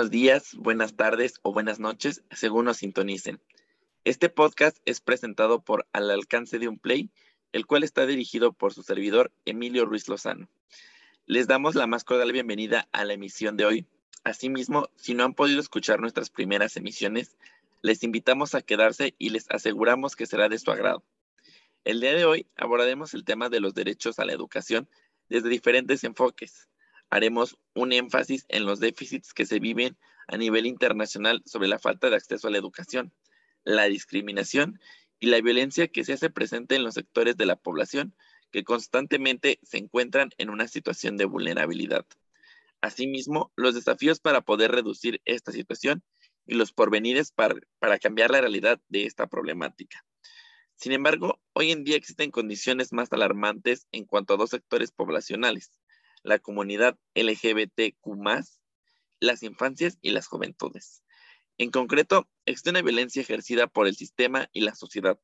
[0.00, 3.38] Buenos días, buenas tardes o buenas noches, según nos sintonicen.
[4.04, 7.10] Este podcast es presentado por Al alcance de un play,
[7.52, 10.48] el cual está dirigido por su servidor Emilio Ruiz Lozano.
[11.26, 13.86] Les damos la más cordial bienvenida a la emisión de hoy.
[14.24, 17.36] Asimismo, si no han podido escuchar nuestras primeras emisiones,
[17.82, 21.04] les invitamos a quedarse y les aseguramos que será de su agrado.
[21.84, 24.88] El día de hoy abordaremos el tema de los derechos a la educación
[25.28, 26.69] desde diferentes enfoques
[27.10, 32.08] haremos un énfasis en los déficits que se viven a nivel internacional sobre la falta
[32.08, 33.12] de acceso a la educación,
[33.64, 34.80] la discriminación
[35.18, 38.14] y la violencia que se hace presente en los sectores de la población
[38.50, 42.06] que constantemente se encuentran en una situación de vulnerabilidad.
[42.80, 46.02] Asimismo, los desafíos para poder reducir esta situación
[46.46, 50.04] y los porvenires para, para cambiar la realidad de esta problemática.
[50.76, 55.70] Sin embargo, hoy en día existen condiciones más alarmantes en cuanto a dos sectores poblacionales,
[56.22, 58.06] la comunidad LGBTQ,
[59.20, 61.02] las infancias y las juventudes.
[61.58, 65.18] En concreto, existe una violencia ejercida por el sistema y la sociedad,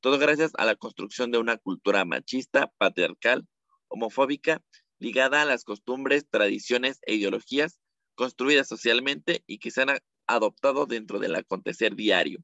[0.00, 3.46] todo gracias a la construcción de una cultura machista, patriarcal,
[3.88, 4.62] homofóbica,
[4.98, 7.80] ligada a las costumbres, tradiciones e ideologías
[8.14, 12.40] construidas socialmente y que se han adoptado dentro del acontecer diario.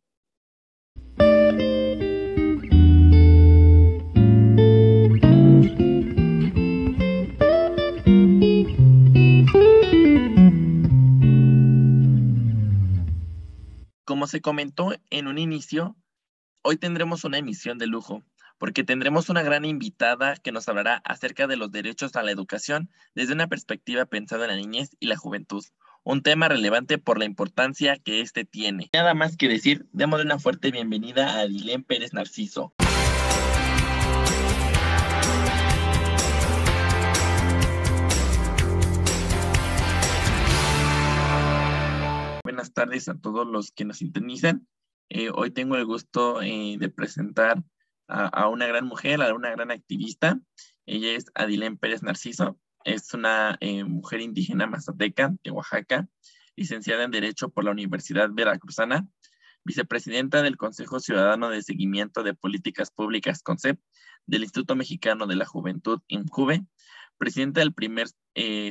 [14.20, 15.96] Como se comentó en un inicio,
[16.60, 18.22] hoy tendremos una emisión de lujo,
[18.58, 22.90] porque tendremos una gran invitada que nos hablará acerca de los derechos a la educación
[23.14, 25.64] desde una perspectiva pensada en la niñez y la juventud,
[26.02, 28.90] un tema relevante por la importancia que éste tiene.
[28.92, 32.74] Nada más que decir, démosle una fuerte bienvenida a Adilén Pérez Narciso.
[42.70, 44.68] Buenas tardes a todos los que nos sintonizan.
[45.08, 47.62] Eh, hoy tengo el gusto eh, de presentar
[48.06, 50.38] a, una gran mujer, a una gran activista.
[50.86, 52.60] Ella es Adilén Pérez Narciso.
[52.84, 56.08] Es una eh, mujer indígena mazateca de Oaxaca,
[56.54, 59.08] licenciada en Derecho por la Universidad Veracruzana,
[59.64, 63.80] vicepresidenta del Consejo Ciudadano de Seguimiento de Políticas Públicas, CONCEP,
[64.26, 66.64] del Instituto Mexicano de la Juventud, INJUVE,
[67.18, 68.06] presidenta del primer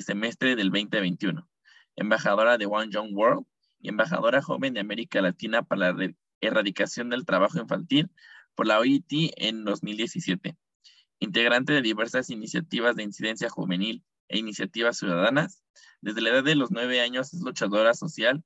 [0.02, 1.50] semestre del 2021,
[1.98, 3.46] embajadora de One Young World
[3.82, 8.10] y embajadora joven de América Latina para la erradicación del trabajo infantil
[8.56, 10.58] por la OIT en 2017.
[11.20, 15.64] Integrante de diversas iniciativas de incidencia juvenil e iniciativas ciudadanas,
[16.02, 18.44] desde la edad de los nueve años es luchadora social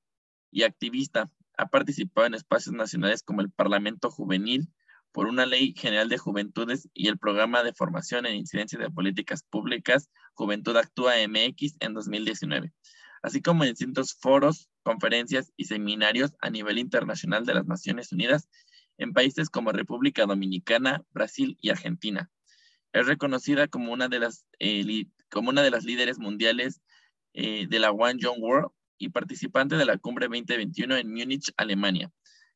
[0.52, 1.32] y activista.
[1.58, 4.70] Ha participado en espacios nacionales como el Parlamento Juvenil
[5.12, 9.44] por una ley general de juventudes y el programa de formación en incidencia de políticas
[9.44, 12.74] públicas Juventud Actúa MX en 2019
[13.24, 18.50] así como en distintos foros, conferencias y seminarios a nivel internacional de las Naciones Unidas
[18.98, 22.30] en países como República Dominicana, Brasil y Argentina.
[22.92, 26.82] Es reconocida como una de las, eh, como una de las líderes mundiales
[27.34, 32.12] eh, de la One Young World y participante de la Cumbre 2021 en Múnich, Alemania,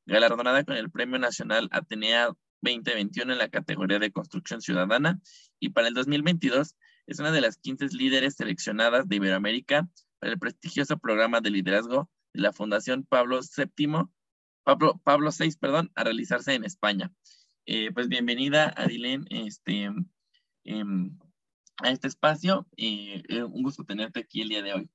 [0.05, 2.27] galardonada con el Premio Nacional Atenea
[2.61, 5.19] 2021 en la categoría de Construcción Ciudadana
[5.59, 6.75] y para el 2022
[7.07, 9.87] es una de las 15 líderes seleccionadas de Iberoamérica
[10.21, 14.09] el prestigioso programa de liderazgo de la Fundación Pablo VII,
[14.63, 17.11] Pablo, Pablo VI, perdón, a realizarse en España.
[17.65, 19.89] Eh, pues bienvenida, Adilén, este,
[20.63, 21.17] em,
[21.83, 24.89] a este espacio y eh, un gusto tenerte aquí el día de hoy.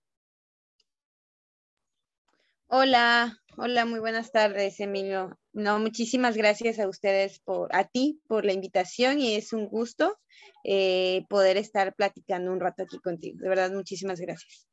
[2.67, 5.39] Hola, hola, muy buenas tardes, Emilio.
[5.53, 10.19] No, muchísimas gracias a ustedes por, a ti por la invitación y es un gusto
[10.65, 13.39] eh, poder estar platicando un rato aquí contigo.
[13.41, 14.72] De verdad, muchísimas gracias.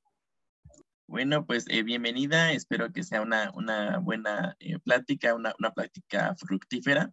[1.10, 2.52] Bueno, pues eh, bienvenida.
[2.52, 7.12] Espero que sea una, buena eh, plática, una, plática fructífera.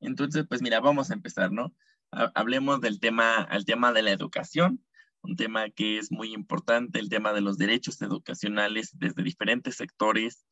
[0.00, 1.74] Entonces, pues mira, vamos a empezar, ¿no?
[2.10, 4.84] Hablemos del tema, el tema de la educación,
[5.22, 10.44] un tema que es muy importante, el tema de los derechos educacionales desde diferentes sectores,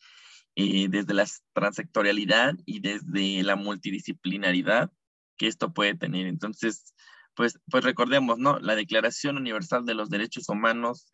[0.54, 4.90] eh, desde la transectorialidad y desde la multidisciplinaridad
[5.36, 6.26] que esto puede tener.
[6.26, 6.94] Entonces,
[7.36, 8.58] pues, pues recordemos, ¿no?
[8.58, 11.10] La Declaración Universal de los Derechos Humanos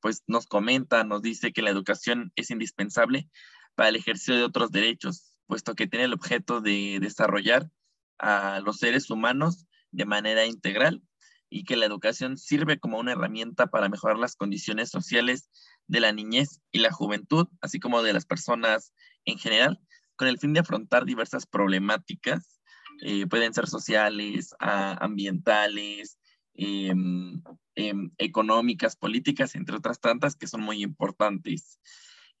[0.00, 3.30] pues nos comenta, nos dice que la educación es indispensable
[3.76, 7.70] para el ejercicio de otros derechos, puesto que tiene el objeto de desarrollar
[8.18, 11.00] a los seres humanos de manera integral
[11.48, 15.48] y que la educación sirve como una herramienta para mejorar las condiciones sociales
[15.86, 18.92] de la niñez y la juventud, así como de las personas
[19.24, 19.80] en general,
[20.16, 22.53] con el fin de afrontar diversas problemáticas
[23.02, 26.18] eh, pueden ser sociales, ambientales,
[26.54, 27.42] em,
[27.74, 31.78] em, económicas, políticas, entre otras tantas que son muy importantes.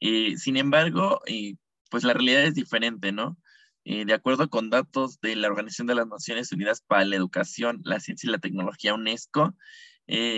[0.00, 1.56] Eh, sin embargo, eh,
[1.90, 3.38] pues la realidad es diferente, ¿no?
[3.84, 7.80] Eh, de acuerdo con datos de la Organización de las Naciones Unidas para la Educación,
[7.84, 9.54] la Ciencia y la Tecnología, UNESCO,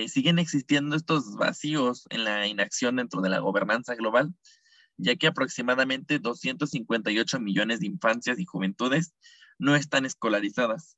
[0.06, 4.32] siguen existiendo estos vacíos en la inacción dentro de la gobernanza global,
[4.96, 9.12] ya que aproximadamente 258 millones de infancias y juventudes
[9.58, 10.97] no están escolarizadas.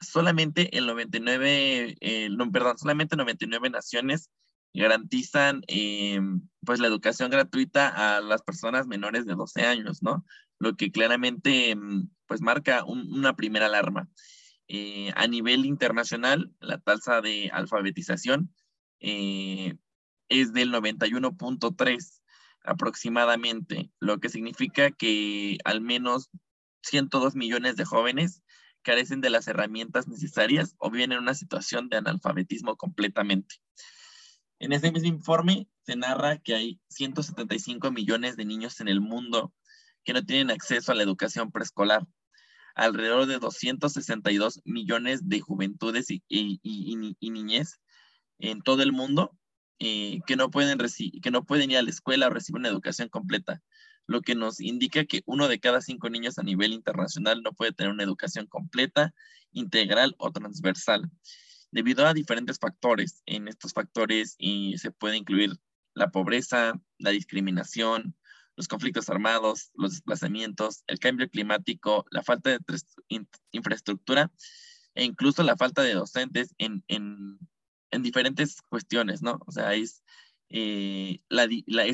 [0.00, 1.96] Solamente el 99,
[2.30, 4.30] no, perdón, solamente 99 naciones
[4.74, 6.20] garantizan eh,
[6.66, 10.26] pues la educación gratuita a las personas menores de 12 años, ¿no?
[10.58, 14.08] Lo que claramente mm, pues marca una primera alarma.
[14.66, 18.52] Eh, a nivel internacional, la tasa de alfabetización
[19.00, 19.76] eh,
[20.28, 22.22] es del 91.3
[22.64, 26.30] aproximadamente, lo que significa que al menos
[26.84, 28.42] 102 millones de jóvenes
[28.82, 33.56] carecen de las herramientas necesarias o viven en una situación de analfabetismo completamente.
[34.58, 39.52] En ese mismo informe se narra que hay 175 millones de niños en el mundo
[40.04, 42.06] que no tienen acceso a la educación preescolar,
[42.74, 46.20] alrededor de 262 millones de juventudes y,
[47.20, 47.80] niñez
[48.38, 49.36] en todo el mundo
[49.78, 50.78] eh, que, no pueden
[51.22, 53.62] que no pueden ir a la escuela o recibir una educación completa,
[54.06, 57.72] lo que nos indica que uno de cada cinco niños a nivel internacional no puede
[57.72, 59.14] tener una educación completa,
[59.52, 61.10] integral o transversal
[61.70, 63.22] debido a diferentes factores.
[63.26, 65.58] En estos factores y se puede incluir
[65.94, 68.16] la pobreza, la discriminación,
[68.56, 72.60] los conflictos armados, los desplazamientos, el cambio climático, la falta de
[73.50, 74.30] infraestructura
[74.94, 77.38] e incluso la falta de docentes en, en,
[77.90, 79.40] en diferentes cuestiones, ¿no?
[79.46, 80.04] O sea, es,
[80.50, 81.20] eh,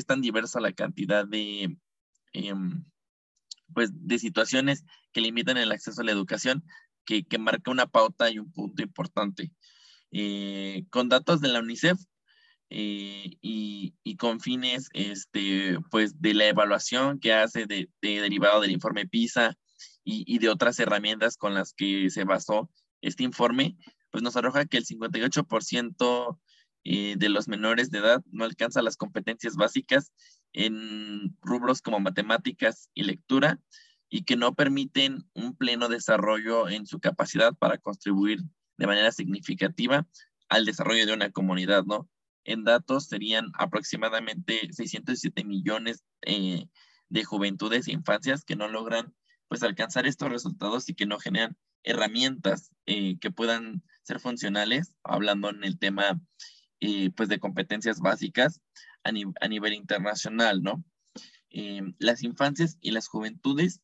[0.05, 1.75] tan diversa la cantidad de,
[2.33, 2.85] em,
[3.73, 4.83] pues, de situaciones
[5.13, 6.63] que limitan el acceso a la educación
[7.05, 9.51] que, que marca una pauta y un punto importante.
[10.11, 11.97] Eh, con datos de la UNICEF
[12.69, 18.71] eh, y, y, con fines este, pues, de la evaluación que hace de, derivado del
[18.71, 19.57] informe PISA
[20.03, 22.69] y, y, de otras herramientas con las que se basó
[23.01, 23.77] este informe,
[24.11, 26.39] pues nos arroja que el 58%
[26.83, 30.11] eh, de los menores de edad no alcanza las competencias básicas
[30.53, 33.59] en rubros como matemáticas y lectura
[34.09, 38.41] y que no permiten un pleno desarrollo en su capacidad para contribuir
[38.77, 40.07] de manera significativa
[40.49, 42.09] al desarrollo de una comunidad, ¿no?
[42.43, 46.67] En datos serían aproximadamente 607 millones eh,
[47.09, 49.13] de juventudes e infancias que no logran
[49.47, 55.49] pues alcanzar estos resultados y que no generan herramientas eh, que puedan ser funcionales, hablando
[55.49, 56.19] en el tema
[56.79, 58.59] eh, pues de competencias básicas
[59.03, 60.83] a, nivel internacional, ¿no?
[61.99, 63.81] las infancias y las juventudes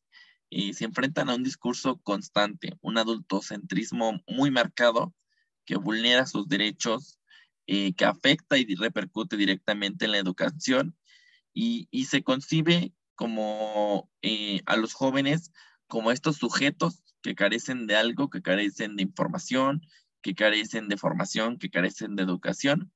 [0.48, 5.14] y se enfrentan a un discurso constante, un adultocentrismo muy marcado
[5.66, 7.18] que vulnera sus derechos,
[7.66, 10.96] eh, que afecta y repercute directamente en la educación
[11.52, 15.52] y, y se concibe como eh, a los jóvenes
[15.88, 19.82] como estos sujetos que carecen de algo, que carecen de información,
[20.22, 22.92] que carecen de formación, que carecen de educación.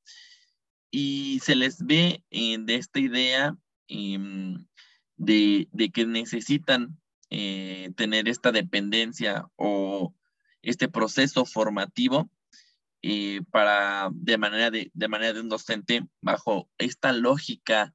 [0.93, 3.56] Y se les ve eh, de esta idea
[3.89, 4.66] em,
[5.16, 7.00] de, de, que necesitan
[7.31, 10.14] eh, tener esta dependencia o
[10.61, 12.31] este proceso formativo
[13.00, 17.95] eh, para de manera de, de, manera de un docente bajo esta lógica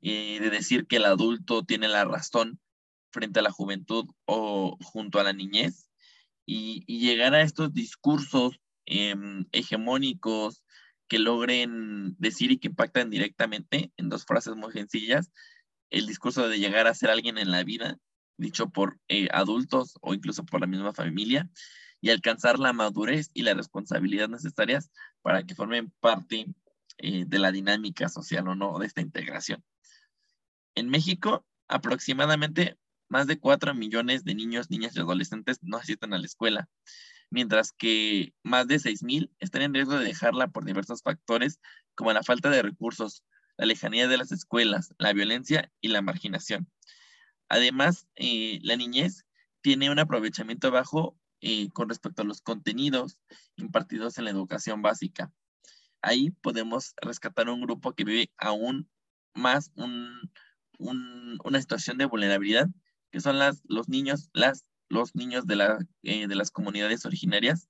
[0.00, 2.60] de decir que el adulto tiene la razón
[3.12, 5.88] frente a la juventud o junto a la niñez
[6.44, 10.64] y, y llegar a estos discursos em, hegemónicos
[11.12, 15.30] que logren decir y que impactan directamente en dos frases muy sencillas
[15.90, 17.98] el discurso de llegar a ser alguien en la vida
[18.38, 21.50] dicho por eh, adultos o incluso por la misma familia,
[22.00, 24.90] y alcanzar la madurez y la responsabilidad necesarias
[25.20, 26.46] para que formen parte
[26.96, 29.62] eh, de la dinámica social o no de esta integración.
[30.74, 32.78] En México, aproximadamente
[33.10, 36.70] más de 4 millones de niños, niñas y adolescentes no asisten a la escuela,
[37.32, 41.58] mientras que más de 6 mil están en riesgo de dejarla por diversos factores
[41.94, 43.24] como la falta de recursos,
[43.56, 46.70] la lejanía de las escuelas, la violencia y la marginación.
[47.48, 49.24] Además, eh, la niñez
[49.62, 53.18] tiene un aprovechamiento bajo eh, con respecto a los contenidos
[53.56, 55.32] impartidos en la educación básica.
[56.02, 58.90] Ahí podemos rescatar un grupo que vive aún
[59.34, 62.68] más una situación de vulnerabilidad,
[63.10, 67.68] que son las, los niños, las, los niños de, la, eh, de las comunidades originarias,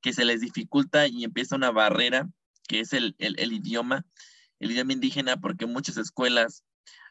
[0.00, 2.30] que se les dificulta y empieza una barrera,
[2.68, 4.06] que es el, el idioma,
[4.60, 6.64] el idioma indígena, porque muchas escuelas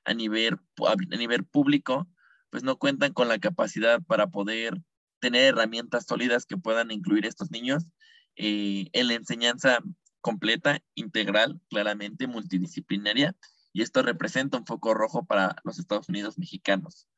[0.05, 2.07] a nivel, a nivel público,
[2.49, 4.81] pues no cuentan con la capacidad para poder
[5.19, 7.85] tener herramientas sólidas que puedan incluir estos niños
[8.37, 9.79] eh, en la enseñanza
[10.21, 13.35] completa, integral, claramente multidisciplinaria,
[13.73, 17.08] y esto representa un foco rojo para los Estados Unidos mexicanos.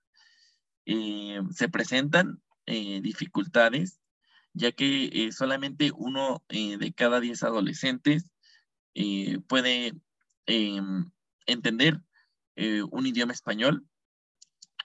[0.85, 3.99] Eh, se presentan eh, dificultades,
[4.53, 8.29] ya que solamente uno de cada diez adolescentes
[9.47, 9.93] puede
[10.45, 12.01] entender
[12.57, 13.87] un idioma español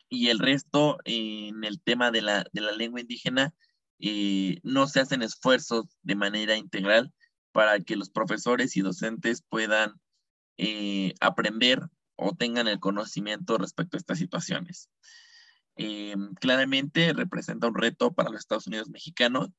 [0.09, 3.55] y el resto en el tema de la, de la lengua indígena
[4.63, 7.13] no se hacen esfuerzos de manera integral
[7.57, 9.99] para que los profesores y docentes puedan
[10.59, 14.91] eh, aprender o tengan el conocimiento respecto a estas situaciones.
[15.77, 19.51] Eh, claramente representa un reto para los Estados Unidos mexicanos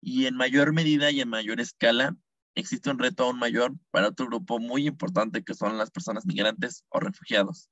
[0.00, 2.16] y en mayor medida y en mayor escala
[2.54, 6.84] existe un reto aún mayor para otro grupo muy importante que son las personas migrantes
[6.90, 7.70] o refugiados.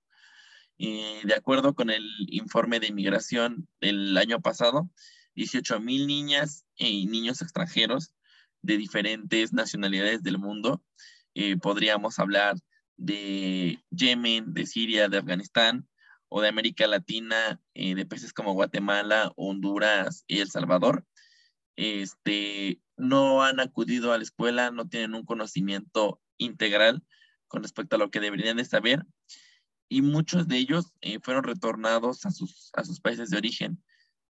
[0.79, 4.91] Eh, de acuerdo con el informe de inmigración del año pasado,
[5.35, 8.15] 18 mil niñas y niños extranjeros
[8.63, 10.83] de diferentes nacionalidades del mundo.
[11.35, 12.57] Eh, podríamos hablar
[12.97, 15.89] de Yemen, de Siria, de Afganistán
[16.33, 21.05] o de América Latina, eh, de países como Guatemala, Honduras y El Salvador.
[21.77, 27.05] Este, no han acudido a la escuela, no tienen un conocimiento integral
[27.49, 29.05] con respecto a lo que deberían de saber
[29.89, 33.83] y muchos de ellos eh, fueron retornados a sus, a sus países de origen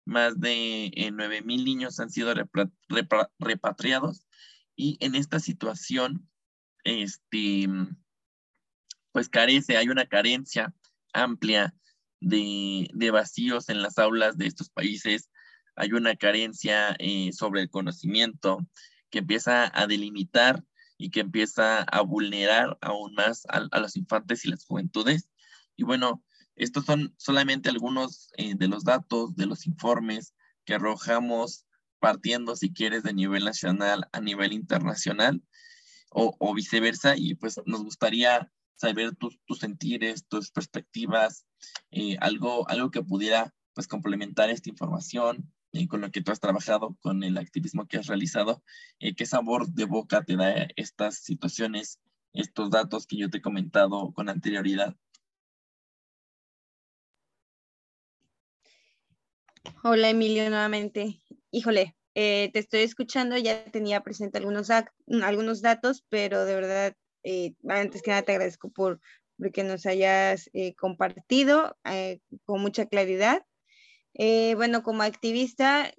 [0.05, 2.35] más de eh, 9 mil niños han sido
[3.39, 4.27] repatriados
[4.75, 6.29] y en esta situación,
[6.83, 7.69] este,
[9.13, 10.75] pues carece, hay una carencia
[11.13, 11.75] amplia
[12.23, 15.31] de, vacíos en las aulas de estos países,
[15.77, 18.59] hay una carencia eh, sobre el conocimiento
[19.11, 20.65] que empieza a delimitar
[20.99, 25.29] y que empieza a vulnerar aún más a, a los infantes y las juventudes.
[25.77, 26.23] Y bueno,
[26.57, 31.67] estos son solamente algunos eh, de los datos, de los informes que arrojamos
[31.99, 35.43] partiendo, si quieres, de nivel nacional a nivel internacional
[36.11, 37.17] o, viceversa.
[37.17, 41.47] Y pues nos gustaría saber tus, sentires, tus perspectivas,
[41.91, 46.41] eh, algo, algo que pudiera pues complementar esta información eh, con lo que tú has
[46.41, 48.63] trabajado, con el activismo que has realizado.
[48.99, 51.99] ¿Qué sabor de boca te da estas situaciones,
[52.33, 54.97] estos datos que yo te he comentado con anterioridad?
[59.85, 61.23] Hola Emilio, nuevamente.
[61.51, 67.55] Híjole, eh, te estoy escuchando, ya tenía presente algunos, algunos datos, pero de verdad, eh,
[67.69, 69.01] antes que nada te agradezco por
[69.53, 71.77] que nos hayas eh, compartido
[72.45, 73.45] con mucha claridad.
[74.57, 75.93] bueno, como activista,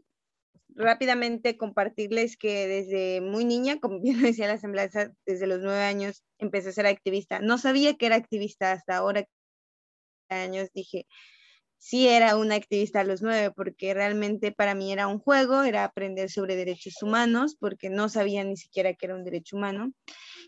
[0.75, 4.90] rápidamente compartirles que desde muy niña, como bien decía la Asamblea,
[5.25, 7.40] desde los nueve años empecé a ser activista.
[7.40, 9.28] No sabía que era activista hasta ahora
[10.30, 11.06] años dije,
[11.78, 15.84] sí era una activista a los nueve, porque realmente para mí era un juego, era
[15.84, 19.94] aprender sobre derechos humanos, porque no sabía ni siquiera que era un derecho humano.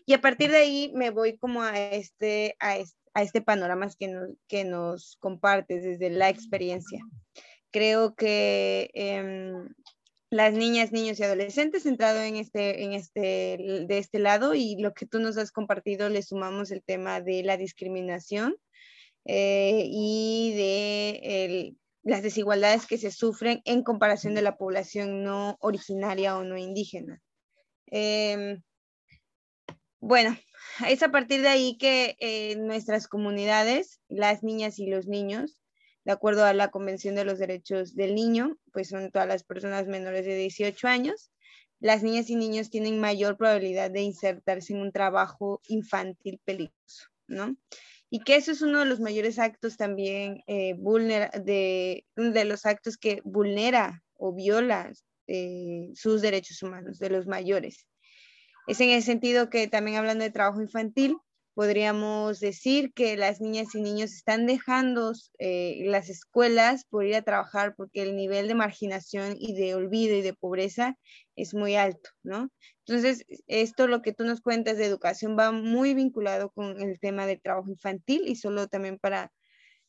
[0.06, 2.78] Y a partir de ahí me voy como a este, a
[3.20, 7.00] este, panorama que nos, que nos compartes desde la experiencia.
[7.72, 9.68] Creo que em,
[10.30, 14.94] las niñas, niños y adolescentes entrado en este, en este, de este lado y lo
[14.94, 18.54] que tú nos has compartido le sumamos el tema de la discriminación
[19.24, 26.36] eh, y de las desigualdades que se sufren en comparación de la población no originaria
[26.38, 27.20] o no indígena.
[27.86, 28.62] Em,
[30.00, 30.36] bueno,
[30.88, 35.58] es a partir de ahí que eh, nuestras comunidades, las niñas y los niños,
[36.04, 39.86] de acuerdo a la Convención de los Derechos del Niño, pues son todas las personas
[39.86, 41.30] menores de 18 años,
[41.80, 47.56] las niñas y niños tienen mayor probabilidad de insertarse en un trabajo infantil peligroso, ¿no?
[48.10, 50.76] y que eso es uno de los mayores actos también eh,
[51.42, 54.92] de, de los actos que vulnera o viola
[55.26, 57.86] eh, sus derechos humanos, de los mayores.
[58.66, 61.16] Es en el sentido que también hablando de trabajo infantil,
[61.54, 67.22] podríamos decir que las niñas y niños están dejando eh, las escuelas por ir a
[67.22, 70.98] trabajar porque el nivel de marginación y de olvido y de pobreza
[71.34, 72.50] es muy alto, ¿no?
[72.84, 77.24] Entonces, esto lo que tú nos cuentas de educación va muy vinculado con el tema
[77.24, 79.32] del trabajo infantil y solo también para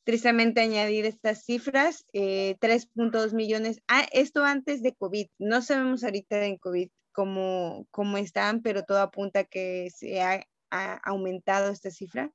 [0.06, 6.46] tristemente añadir estas cifras, 3.2 eh, millones, ah, esto antes de COVID, no sabemos ahorita
[6.46, 12.32] en COVID cómo, cómo están, pero todo apunta que se ha ha aumentado esta cifra,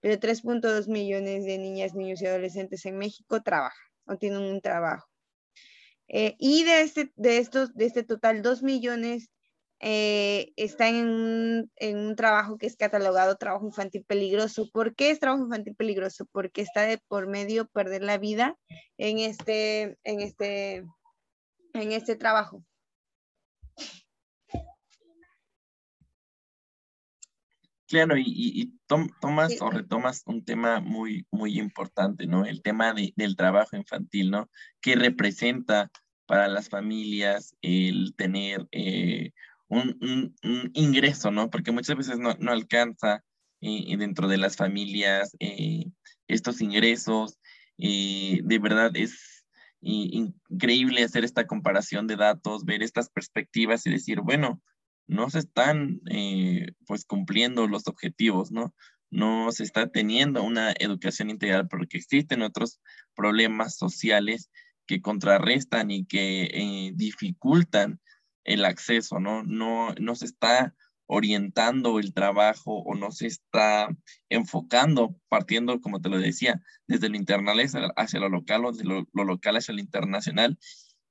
[0.00, 5.08] pero 3.2 millones de niñas, niños y adolescentes en México trabajan o tienen un trabajo.
[6.08, 9.30] Eh, y de este, de, estos, de este total, 2 millones
[9.80, 14.70] eh, están en un, en un, trabajo que es catalogado trabajo infantil peligroso.
[14.72, 16.26] ¿Por qué es trabajo infantil peligroso?
[16.30, 18.56] Porque está de por medio perder la vida
[18.98, 20.84] en este, en este,
[21.74, 22.62] en este trabajo.
[27.88, 28.72] Claro, y,
[29.20, 32.44] tomas o retomas un tema muy, muy importante, ¿no?
[32.44, 34.50] El tema del trabajo infantil, ¿no?
[34.80, 35.90] ¿Qué representa
[36.26, 39.30] para las familias el tener eh,
[39.68, 40.34] un,
[40.74, 41.48] ingreso, ¿no?
[41.48, 43.22] Porque muchas veces no, alcanza
[43.60, 45.86] eh, dentro de las familias eh,
[46.26, 47.38] estos ingresos.
[47.78, 49.44] de verdad es
[49.80, 54.60] increíble hacer esta comparación de datos, ver estas perspectivas y decir, bueno,
[55.06, 58.74] no se están eh, pues cumpliendo los objetivos, ¿no?
[59.10, 62.80] No se está teniendo una educación integral porque existen otros
[63.14, 64.50] problemas sociales
[64.86, 68.00] que contrarrestan y que eh, dificultan
[68.44, 69.42] el acceso, ¿no?
[69.42, 69.94] ¿no?
[70.00, 70.74] No se está
[71.06, 73.88] orientando el trabajo o no se está
[74.28, 77.58] enfocando, partiendo, como te lo decía, desde lo internal
[77.96, 80.58] hacia lo local o desde lo, local hacia lo internacional,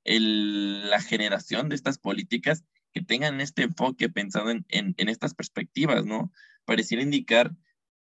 [0.04, 2.64] la generación de estas políticas
[2.96, 6.32] que tengan este enfoque pensado en, en, estas perspectivas, ¿no?
[6.64, 7.54] Pareciera indicar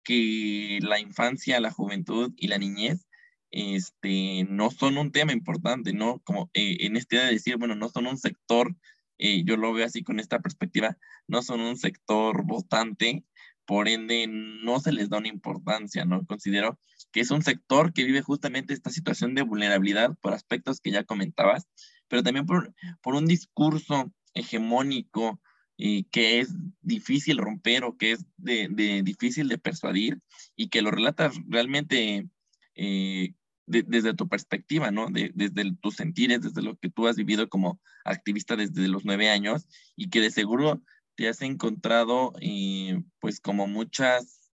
[0.04, 3.08] que la infancia, la juventud y la niñez
[3.50, 6.20] este, no son un tema importante, ¿no?
[6.20, 8.76] Como eh, en este de decir, bueno, no son un sector,
[9.18, 10.96] eh, yo lo veo así con esta perspectiva,
[11.28, 13.26] no son un sector votante,
[13.66, 16.24] por ende no se les da una importancia, ¿no?
[16.28, 16.78] Considero
[17.12, 21.04] que es un sector que vive justamente esta situación de vulnerabilidad por aspectos que ya
[21.04, 21.68] comentabas,
[22.08, 25.40] pero también por, por un discurso hegemónico
[25.76, 30.20] y que es difícil romper o que es de, difícil de persuadir
[30.56, 32.30] y que lo relatas realmente
[32.76, 33.34] eh,
[33.66, 35.08] desde tu perspectiva, ¿no?
[35.10, 39.68] desde tus sentires, desde lo que tú has vivido como activista desde los nueve años
[39.96, 40.84] y que de seguro
[41.16, 44.52] te has encontrado eh, pues como muchas,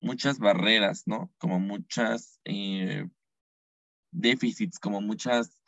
[0.00, 1.32] muchas barreras, ¿no?
[1.36, 3.06] Como muchas eh,
[4.10, 5.60] déficits, como muchas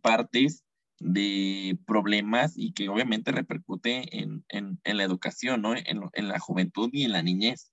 [0.00, 0.64] partes
[1.02, 4.44] de problemas y que obviamente repercute en,
[4.84, 5.74] la educación, ¿no?
[5.74, 7.72] En, la juventud y en la niñez.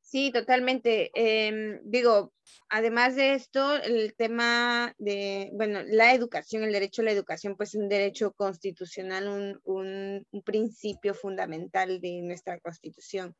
[0.00, 1.10] Sí, totalmente.
[1.14, 2.32] Em, digo,
[2.70, 7.74] además de esto, el tema de, bueno, la educación, el derecho a la educación, pues
[7.74, 13.36] es un derecho constitucional, un principio fundamental de nuestra constitución.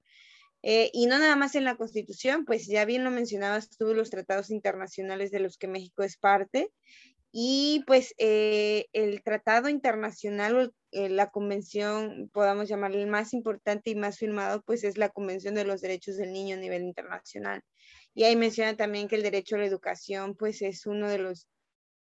[0.63, 4.11] Eh, y no nada más en la Constitución, pues ya bien lo mencionabas tú, los
[4.11, 6.71] tratados internacionales de los que México es parte.
[7.31, 13.95] Y pues eh, el tratado internacional, eh, la convención, podamos llamarle el más importante y
[13.95, 17.63] más firmado, pues es la Convención de los Derechos del Niño a nivel internacional.
[18.15, 21.47] Y ahí menciona también que el derecho a la educación, pues es uno de los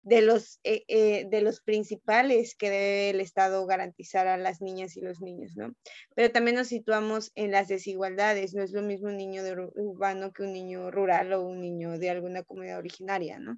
[0.04, 4.96] de los, eh, eh, de los principales que debe el Estado garantizar a las niñas
[4.98, 5.74] y los niños, ¿no?
[6.16, 9.42] Pero también nos situamos en las desigualdades, no es lo mismo un niño
[9.76, 13.58] urbano que un niño rural o un niño de alguna comunidad originaria, ¿no?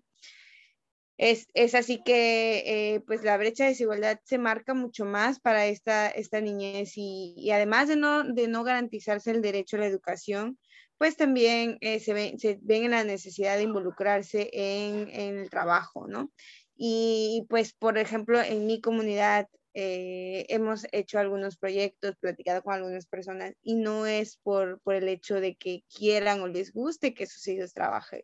[1.18, 6.10] Es, así que, eh, pues, la brecha de desigualdad se marca mucho más para esta,
[6.10, 10.60] esta niñez y, además de no, de no garantizarse el derecho a la educación,
[10.98, 15.50] pues también eh, se, ven, se, ven, en la necesidad de involucrarse en, en, el
[15.50, 16.32] trabajo, ¿no?
[16.76, 23.08] Y pues, por ejemplo, en mi comunidad eh, hemos hecho algunos proyectos, platicado con algunas
[23.08, 27.26] personas y no es por, por el hecho de que quieran o les guste que
[27.26, 28.22] sus hijos trabajen,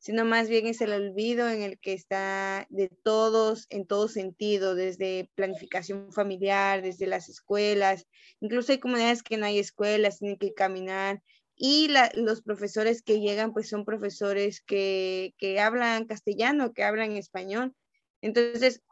[0.00, 4.74] sino más bien es el olvido en el que está de todos, en todo sentido,
[4.74, 8.08] desde planificación familiar, desde las escuelas,
[8.40, 11.22] incluso hay comunidades que no hay escuelas, tienen que caminar
[11.58, 17.74] y los profesores que llegan pues son profesores que, hablan castellano, que hablan español.
[18.22, 18.82] Entonces,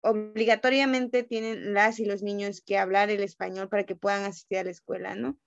[0.00, 4.64] obligatoriamente tienen las y los niños que hablar el español para que puedan asistir a
[4.64, 5.38] la escuela, ¿no?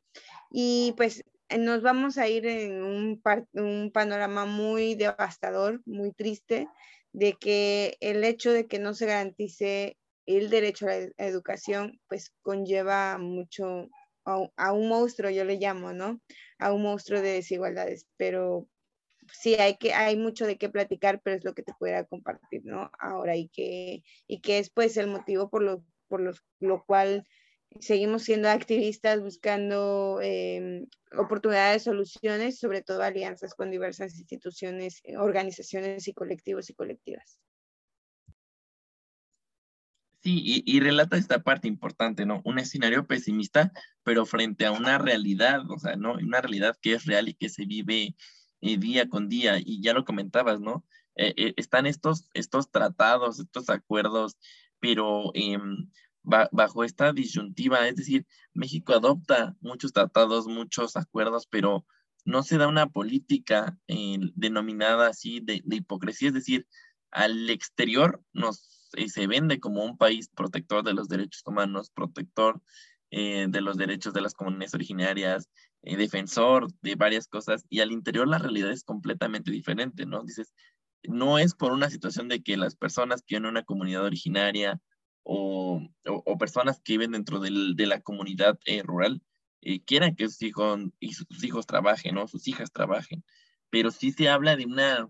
[0.50, 1.26] Y pues
[1.58, 3.22] nos vamos a ir en un,
[3.54, 6.70] un panorama muy devastador, muy triste,
[7.12, 12.32] de que el hecho de que no se garantice el derecho a la educación, pues
[12.42, 13.90] conlleva mucho,
[14.26, 16.22] a, un monstruo, yo le llamo, ¿no?
[16.60, 18.68] A un monstruo de desigualdades, pero
[19.34, 22.62] sí hay que hay mucho de qué platicar, pero es lo que te pudiera compartir,
[22.66, 22.92] ¿no?
[23.00, 26.22] Ahora y que y que es pues el motivo por lo por
[26.60, 27.26] lo cual
[27.80, 36.14] seguimos siendo activistas buscando em, oportunidades, soluciones, sobre todo alianzas con diversas instituciones, organizaciones y
[36.14, 37.40] colectivos y colectivas.
[40.24, 42.42] Sí, y, relata esta parte importante, ¿no?
[42.46, 43.72] Un escenario pesimista,
[44.04, 46.14] pero frente a una realidad, o sea, ¿no?
[46.14, 48.16] Una realidad que es real y que se vive
[48.62, 50.86] eh, día con día, y ya lo comentabas, ¿no?
[51.16, 54.38] Eh, eh, están estos, estos tratados, estos acuerdos,
[54.80, 55.90] pero em,
[56.24, 61.86] bajo esta disyuntiva, es decir, México adopta muchos tratados, muchos acuerdos, pero
[62.26, 63.80] no se da una política
[64.36, 66.68] denominada así de hipocresía, es decir,
[67.10, 72.62] al exterior nos se vende como un país protector de los derechos humanos, protector
[73.12, 75.50] de los derechos de las comunidades originarias,
[75.82, 80.24] defensor de varias cosas, y al interior la realidad es completamente diferente, ¿no?
[80.24, 80.54] Dices,
[81.04, 84.80] no es por una situación de que las personas que viven en una comunidad originaria
[85.24, 89.22] o, o, personas que viven dentro del, de la comunidad eh, rural
[89.62, 92.28] eh, quieran que sus hijos, y sus hijos trabajen, ¿no?
[92.28, 93.24] Sus hijas trabajen.
[93.70, 95.10] Pero sí se habla de una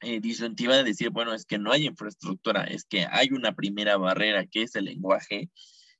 [0.00, 3.96] eh, disyuntiva de decir, bueno, es que no hay infraestructura, es que hay una primera
[3.96, 5.50] barrera que es el lenguaje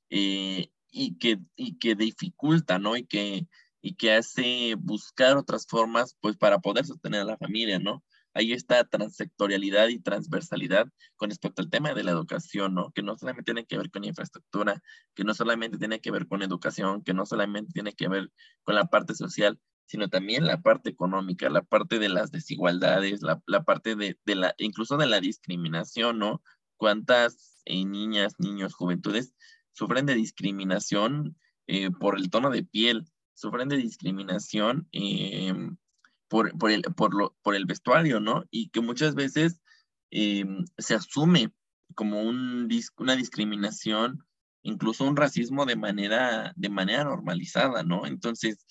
[0.09, 0.71] y,
[1.19, 2.95] que, y que dificulta, ¿no?
[2.97, 3.47] Y que,
[3.81, 8.03] y que hace buscar otras formas, pues, para poder sostener a la familia, ¿no?
[8.37, 12.91] hay esta transectorialidad y transversalidad con respecto al tema de la educación, ¿no?
[12.91, 14.79] Que no solamente tiene que ver con infraestructura,
[15.15, 18.31] que no solamente tiene que ver con educación, que no solamente tiene que ver
[18.61, 23.63] con la parte social, sino también la parte económica, la parte de las desigualdades, la,
[23.63, 26.43] parte de, la, incluso de la discriminación, ¿no?
[26.75, 29.33] ¿Cuántas eh, niñas, niños, juventudes
[29.71, 33.07] sufren de discriminación eh, por el tono de piel?
[33.33, 35.53] Sufren de discriminación eh,
[36.27, 38.43] por, por, el, por, lo, por el vestuario, ¿no?
[38.51, 39.61] Y que muchas veces
[40.11, 40.45] eh,
[40.77, 41.53] se asume
[41.95, 44.25] como un, una discriminación,
[44.63, 48.05] incluso un racismo de manera, de manera normalizada, ¿no?
[48.05, 48.65] Entonces,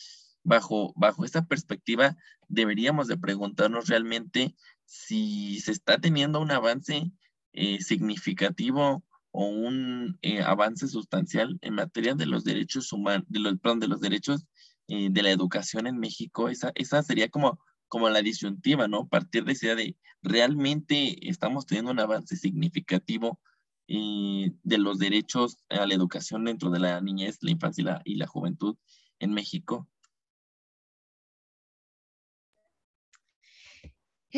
[0.47, 2.17] bajo, bajo esta perspectiva,
[2.49, 4.55] deberíamos de preguntarnos realmente
[4.85, 7.11] si se está teniendo un avance
[7.53, 13.59] eh, significativo o un eh, avance sustancial en materia de los derechos humanos, de los,
[13.59, 14.47] perdón, de los derechos
[14.87, 19.09] eh, de la educación en México, esa, esa sería como, como la disyuntiva, ¿no?
[19.09, 23.41] Partir de esa idea de realmente estamos teniendo un avance significativo
[23.89, 28.77] de los derechos a la educación dentro de la niñez, la infancia y la juventud
[29.21, 29.89] en México.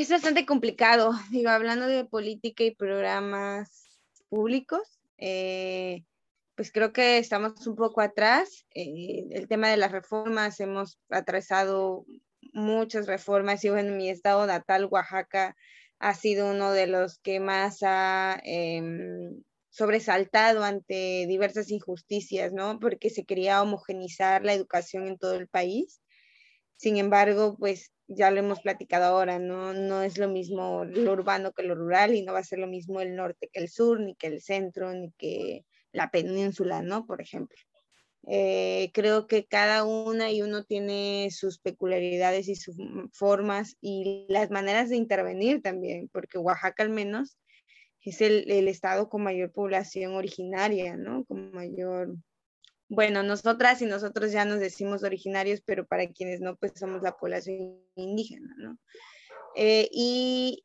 [0.00, 6.04] Es bastante complicado, digo, hablando de política y programas públicos, eh,
[6.54, 8.64] pues creo que estamos un poco atrás.
[8.76, 12.06] Eh, el tema de las reformas, hemos atravesado
[12.52, 15.56] muchas reformas y en mi estado natal, Oaxaca,
[15.98, 22.78] ha sido uno de los que más ha em, sobresaltado ante diversas injusticias, ¿no?
[22.78, 26.00] Porque se quería homogenizar la educación en todo el país.
[26.78, 29.74] Sin embargo, pues ya lo hemos platicado ahora, ¿no?
[29.74, 32.68] No es lo mismo lo urbano que lo rural y no va a ser lo
[32.68, 37.04] mismo el norte que el sur, ni que el centro, ni que la península, ¿no?
[37.04, 37.58] Por ejemplo.
[38.28, 42.76] Eh, creo que cada una y uno tiene sus peculiaridades y sus
[43.12, 47.38] formas y las maneras de intervenir también, porque Oaxaca al menos
[48.02, 51.24] es el, el estado con mayor población originaria, ¿no?
[51.24, 52.14] Con mayor,
[52.88, 57.16] bueno, nosotras y nosotros ya nos decimos originarios, pero para quienes no, pues somos la
[57.16, 58.78] población indígena, ¿no?
[59.56, 60.64] Eh, y,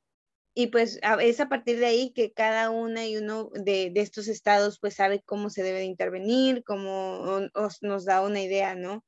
[0.54, 4.80] y pues es a partir de ahí que cada una y uno de, estos estados
[4.80, 7.42] pues sabe cómo se debe de intervenir, cómo
[7.82, 9.04] nos da una idea, ¿no?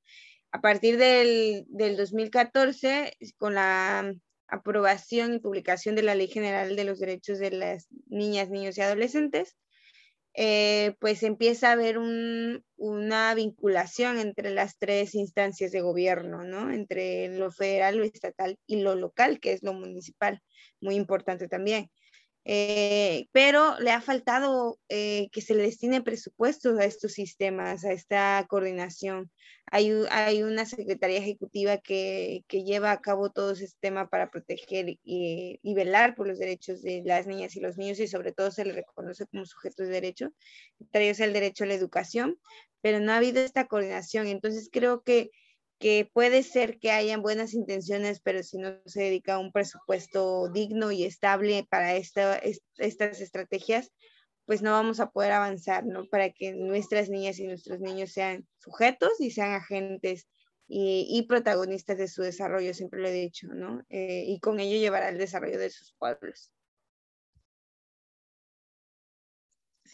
[0.52, 4.14] A partir del, del 2014, con la
[4.48, 8.82] aprobación y publicación de la Ley General de los Derechos de las Niñas, Niños y
[8.82, 9.56] Adolescentes,
[10.38, 16.72] eh, pues empieza a haber una vinculación entre las tres instancias de gobierno, ¿no?
[16.72, 20.42] Entre lo federal, lo estatal y lo local, que es lo municipal
[20.82, 21.90] muy importante también.
[22.48, 27.92] Eh, pero le ha faltado eh, que se le destine presupuestos a estos sistemas, a
[27.92, 29.32] esta coordinación.
[29.72, 34.90] Hay, hay una Secretaría Ejecutiva que, que, lleva a cabo todo ese sistema para proteger
[34.90, 38.52] y, y, velar por los derechos de las niñas y los niños y sobre todo
[38.52, 40.32] se le reconoce como sujetos de derecho.
[40.80, 42.40] Entre ellos el derecho a la educación,
[42.82, 44.28] pero no ha habido esta coordinación.
[44.28, 45.32] Entonces creo que
[45.80, 50.92] que puede ser que hayan buenas intenciones, pero si no se dedica un presupuesto digno
[50.92, 52.40] y estable para esta,
[52.78, 53.92] estas estrategias,
[54.46, 56.06] pues no vamos a poder avanzar, ¿no?
[56.06, 60.28] Para que nuestras niñas y nuestros niños sean sujetos y sean agentes
[60.68, 63.84] y, protagonistas de su desarrollo, siempre lo he dicho, ¿no?
[63.90, 66.52] Eh, y con ello llevará el desarrollo de sus pueblos.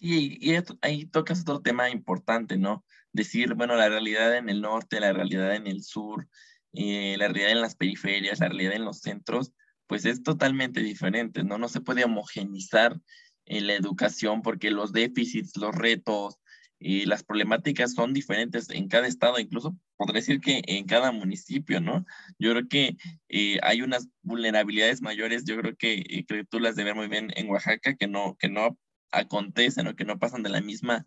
[0.04, 2.84] Y ahí tocas otro tema importante, ¿no?
[3.14, 6.28] Decir, bueno, la realidad en el norte, la realidad en el sur,
[6.74, 9.54] eh, la realidad en las periferias, la realidad en los centros,
[9.86, 11.60] pues es totalmente diferente, ¿no?
[11.60, 13.00] No se puede homogenizar
[13.46, 16.40] en la educación porque los déficits, los retos
[16.80, 21.80] y las problemáticas son diferentes en cada estado, incluso podría decir que en cada municipio,
[21.80, 22.08] ¿no?
[22.40, 22.98] Yo creo que
[23.30, 27.32] eh, hay unas vulnerabilidades mayores, yo creo que, eh, que tú las debes muy bien
[27.36, 28.80] en Oaxaca, que no, que no
[29.12, 31.06] acontecen o que no pasan de la misma,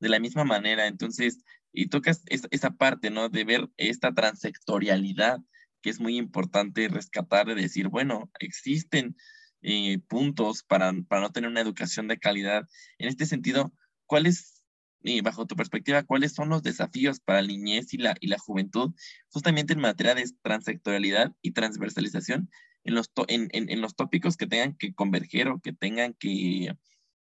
[0.00, 0.86] de la misma manera.
[0.86, 3.28] Entonces, y tocas esa, parte, ¿no?
[3.28, 5.40] De ver esta transectorialidad
[5.82, 9.16] que es muy importante rescatar, de decir, bueno, existen
[9.60, 12.66] eh, puntos para, para no tener una educación de calidad.
[12.96, 13.72] En este sentido,
[14.06, 14.62] ¿cuáles,
[15.02, 18.38] eh, bajo tu perspectiva, cuáles son los desafíos para la niñez y la, y la
[18.38, 18.94] juventud
[19.28, 22.48] justamente en materia de transectorialidad y transversalización
[22.84, 26.74] en los, en, en, los tópicos que tengan que converger o que tengan que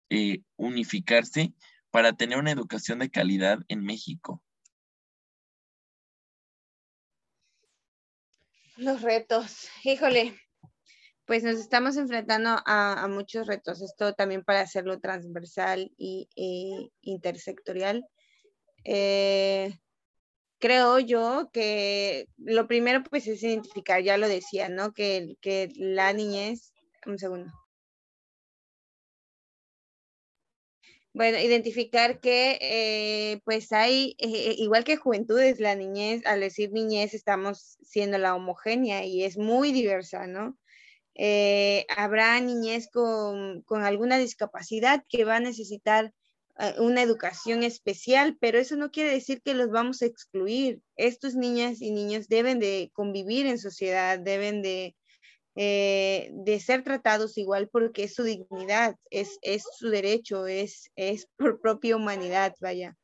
[0.09, 1.53] eh, unificarse
[1.91, 4.41] para tener una educación de calidad en México?
[8.75, 10.39] Los retos, híjole,
[11.25, 16.29] pues nos estamos enfrentando a, muchos retos, esto también para hacerlo transversal y
[17.01, 18.05] intersectorial.
[18.89, 19.77] Eh,
[20.59, 24.93] creo yo que lo primero pues es identificar, ya lo decía, ¿no?
[24.93, 26.73] Que, que la niñez,
[27.05, 27.51] un segundo.
[31.17, 37.15] Bueno, identificar que eh, pues hay, eh, igual que juventudes, la niñez, al decir niñez
[37.15, 40.55] estamos siendo la homogénea y es muy diversa, ¿no?
[41.15, 46.13] Eh, habrá niñez con, alguna discapacidad que va a necesitar
[46.59, 50.83] eh, una educación especial, pero eso no quiere decir que los vamos a excluir.
[50.97, 54.95] Estos niñas y niños deben de convivir en sociedad, deben de,
[55.59, 61.27] eh, de ser tratados igual porque es su dignidad, es, es su derecho, es, es
[61.35, 62.95] por propia humanidad, vaya.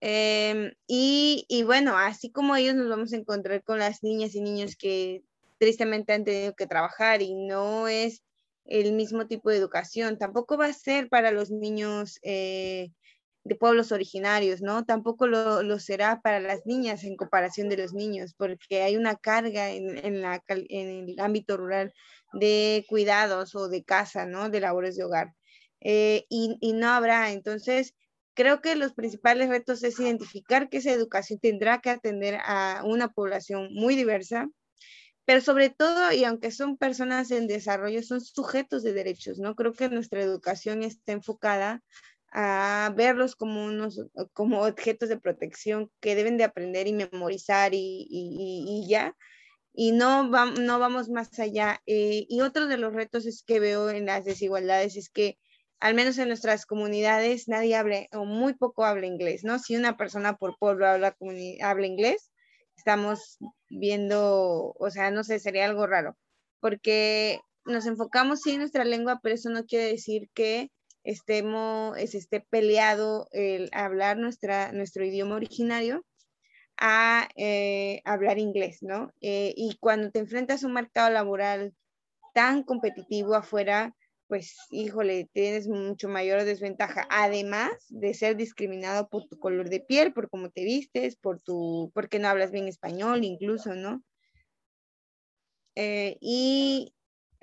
[0.00, 4.40] Em, y, y, bueno, así como ellos nos vamos a encontrar con las niñas y
[4.40, 5.22] niños que
[5.58, 8.22] tristemente han tenido que trabajar y no es
[8.64, 10.16] el mismo tipo de educación.
[10.18, 12.92] Tampoco va a ser para los niños eh,
[13.44, 14.84] de pueblos originarios, ¿no?
[14.84, 19.70] Tampoco lo, será para las niñas en comparación de los niños, porque hay una carga
[19.70, 20.24] en, en
[21.08, 21.92] el ámbito rural
[22.32, 24.48] de cuidados o de casa, ¿no?
[24.48, 25.34] De labores de hogar.
[25.80, 27.32] Eh, y, y no habrá.
[27.32, 27.94] Entonces,
[28.32, 33.08] creo que los principales retos es identificar que esa educación tendrá que atender a una
[33.08, 34.48] población muy diversa,
[35.26, 39.54] pero sobre todo, y aunque son personas en desarrollo, son sujetos de derechos, ¿no?
[39.54, 41.82] Creo que nuestra educación está enfocada
[42.34, 44.00] a verlos como unos
[44.32, 49.16] como objetos de protección que deben de aprender y memorizar y, y, ya
[49.72, 51.80] y no, no vamos más allá.
[51.86, 55.38] Eh, y otro de los retos es que veo en las desigualdades es que
[55.78, 59.58] al menos en nuestras comunidades nadie habla o muy poco habla inglés, ¿no?
[59.60, 61.16] Si una persona por pueblo habla,
[61.62, 62.32] habla inglés,
[62.76, 66.16] estamos viendo, o sea, no sé, sería algo raro,
[66.60, 70.70] porque nos enfocamos sí en nuestra lengua, pero eso no quiere decir que
[71.04, 76.04] estemos, esté peleado el hablar nuestra, nuestro idioma originario
[76.76, 79.12] a eh, hablar inglés, ¿no?
[79.20, 81.72] Eh, y cuando te enfrentas a un mercado laboral
[82.34, 83.94] tan competitivo afuera,
[84.26, 90.12] pues híjole, tienes mucho mayor desventaja, además de ser discriminado por tu color de piel,
[90.12, 94.02] por cómo te vistes, por tu, porque no hablas bien español incluso, ¿no?
[95.76, 96.93] Eh, y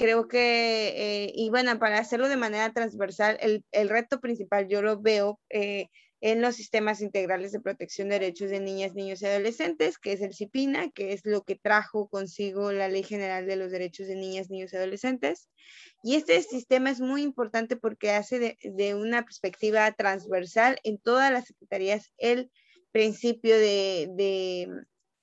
[0.01, 4.81] creo que, eh, y bueno, para hacerlo de manera transversal, el, el reto principal yo
[4.81, 5.89] lo veo eh,
[6.21, 10.21] en los sistemas integrales de protección de derechos de niñas, niños y adolescentes, que es
[10.21, 14.15] el CIPINA, que es lo que trajo consigo la Ley General de los Derechos de
[14.15, 15.49] Niñas, Niños y Adolescentes.
[16.01, 21.45] Y este sistema es muy importante porque hace de, una perspectiva transversal en todas las
[21.45, 22.49] secretarías el
[22.91, 24.67] principio de,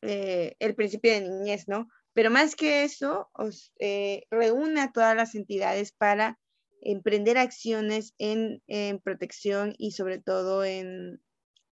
[0.02, 1.88] eh, el principio de niñez, ¿no?
[2.18, 3.30] Pero más que eso,
[3.78, 6.36] eh, reúne a todas las entidades para
[6.80, 8.60] emprender acciones en,
[9.04, 11.22] protección y sobre todo en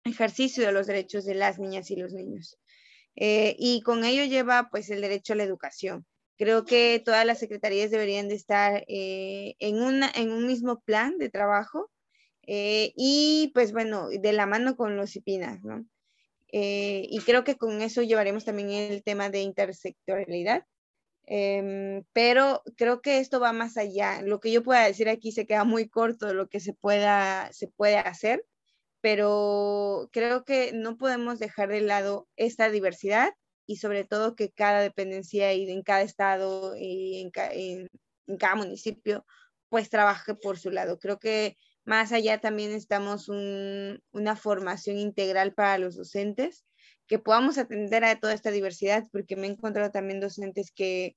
[0.04, 2.58] ejercicio de los derechos de las niñas y los niños.
[3.16, 6.04] Eh, y con ello lleva pues el derecho a la educación.
[6.36, 11.16] Creo que todas las secretarías deberían de estar eh, en, una, en un mismo plan
[11.16, 11.90] de trabajo
[12.46, 15.86] eh, y pues bueno, de la mano con los IPINAS, ¿no?
[16.56, 20.64] Eh, y creo que con eso llevaremos también el tema de intersectorialidad.
[21.26, 24.22] Em, pero creo que esto va más allá.
[24.22, 27.52] Lo que yo pueda decir aquí se queda muy corto de lo que se pueda
[27.52, 28.44] se puede hacer,
[29.00, 33.32] pero creo que no podemos dejar de lado esta diversidad
[33.66, 37.88] y sobre todo que cada dependencia y en cada estado y en,
[38.28, 39.26] en, cada municipio
[39.70, 40.98] pues trabaje por su lado.
[41.00, 46.64] Creo que más allá también estamos un, una formación integral para los docentes,
[47.06, 51.16] que podamos atender a toda esta diversidad, porque me he encontrado también docentes que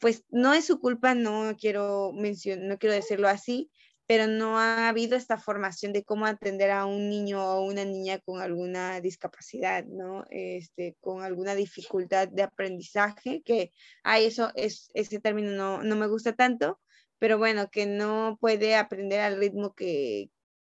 [0.00, 3.70] pues no es su culpa, no quiero mencionar, no quiero decirlo así,
[4.06, 8.18] pero no ha habido esta formación de cómo atender a un niño o una niña
[8.18, 10.24] con alguna discapacidad, ¿no?
[10.30, 13.72] Este, con alguna dificultad de aprendizaje, que,
[14.02, 16.78] ay, eso, es, ese término no, no me gusta tanto,
[17.24, 20.28] pero bueno, que no puede aprender al ritmo que,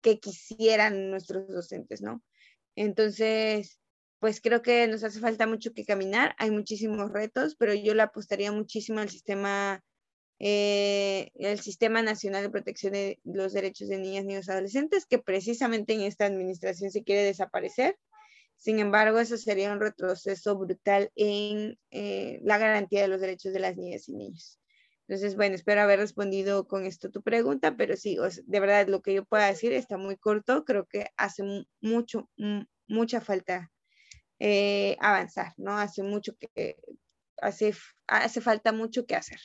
[0.00, 2.22] que quisieran nuestros docentes, ¿no?
[2.76, 3.80] Entonces,
[4.20, 8.02] pues creo que nos hace falta mucho que caminar, hay muchísimos retos, pero yo le
[8.02, 9.82] apostaría muchísimo al sistema
[10.38, 15.18] eh, el Sistema Nacional de Protección de los Derechos de Niñas, Niños y Adolescentes, que
[15.18, 17.98] precisamente en esta administración se quiere desaparecer.
[18.56, 23.58] Sin embargo, eso sería un retroceso brutal en eh, la garantía de los derechos de
[23.58, 24.60] las niñas y niños.
[25.08, 29.14] Entonces, bueno, espero haber respondido con esto tu pregunta, pero sí, de verdad lo que
[29.14, 30.64] yo pueda decir está muy corto.
[30.64, 31.44] Creo que hace
[31.80, 32.28] mucho,
[32.88, 33.70] mucha falta
[34.40, 35.78] eh, avanzar, ¿no?
[35.78, 36.76] Hace mucho que,
[37.40, 37.74] hace,
[38.08, 39.40] hace falta mucho que hacer.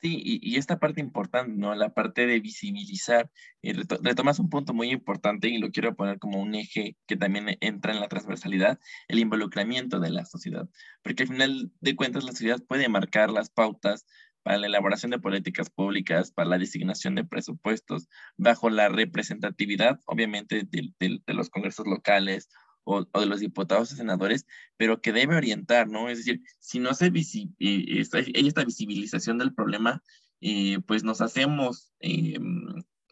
[0.00, 1.74] Sí, y, esta parte importante, ¿no?
[1.74, 6.40] La parte de visibilizar, y retomas un punto muy importante y lo quiero poner como
[6.40, 10.66] un eje que también entra en la transversalidad, el involucramiento de la sociedad,
[11.02, 14.06] porque al final de cuentas la sociedad puede marcar las pautas
[14.42, 18.08] para la elaboración de políticas públicas, para la designación de presupuestos,
[18.38, 22.48] bajo la representatividad, obviamente, de los congresos locales
[22.90, 26.08] o, de los diputados y senadores, pero que debe orientar, ¿no?
[26.08, 30.02] Es decir, si no se visi eh, esta, esta visibilización del problema,
[30.40, 32.38] eh, pues nos hacemos eh,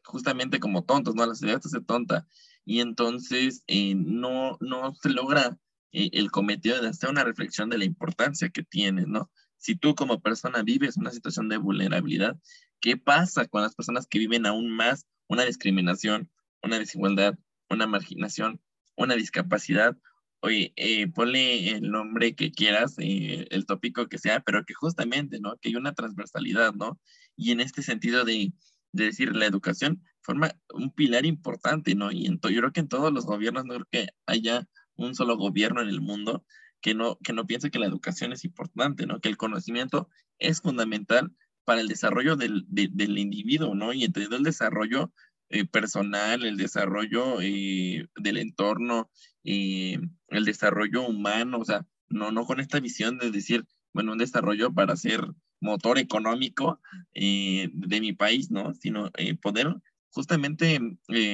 [0.05, 1.27] justamente como tontos, ¿no?
[1.27, 2.27] La sociedad se hace tonta
[2.64, 5.59] y entonces no, no se logra
[5.93, 9.31] el cometido de hacer una reflexión de la importancia que tiene, ¿no?
[9.57, 12.38] Si tú como persona vives una situación de vulnerabilidad,
[12.81, 16.31] ¿qué pasa con las personas que viven aún más una discriminación,
[16.62, 17.38] una desigualdad,
[17.71, 18.61] una marginación?
[18.99, 19.97] Una discapacidad,
[20.41, 25.41] oye, eh, ponle el nombre que quieras, eh, el tópico que sea, pero que justamente,
[25.41, 25.57] ¿no?
[25.59, 27.01] Que hay una transversalidad, ¿no?
[27.37, 28.53] Y en este sentido de,
[28.93, 32.11] decir, la educación forma un pilar importante, ¿no?
[32.13, 35.37] Y en yo creo que en todos los gobiernos, no creo que haya un solo
[35.37, 36.45] gobierno en el mundo
[36.81, 39.21] que no, que no piense que la educación es importante, ¿no?
[39.21, 40.09] Que el conocimiento
[40.39, 41.33] es fundamental
[41.65, 43.93] para el desarrollo del, del individuo, ¿no?
[43.93, 45.13] Y entendiendo el desarrollo
[45.51, 49.11] eh, personal, el desarrollo eh, del entorno,
[49.45, 54.19] eh, el desarrollo humano, o sea, no, no con esta visión de decir, bueno, un
[54.19, 55.27] desarrollo para ser
[55.61, 56.81] motor económico
[57.15, 58.75] de mi país, ¿no?
[58.75, 59.11] Sino
[59.43, 59.75] poder
[60.11, 60.79] justamente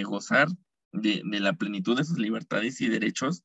[0.05, 0.48] gozar
[0.92, 3.42] de, la plenitud de sus libertades y derechos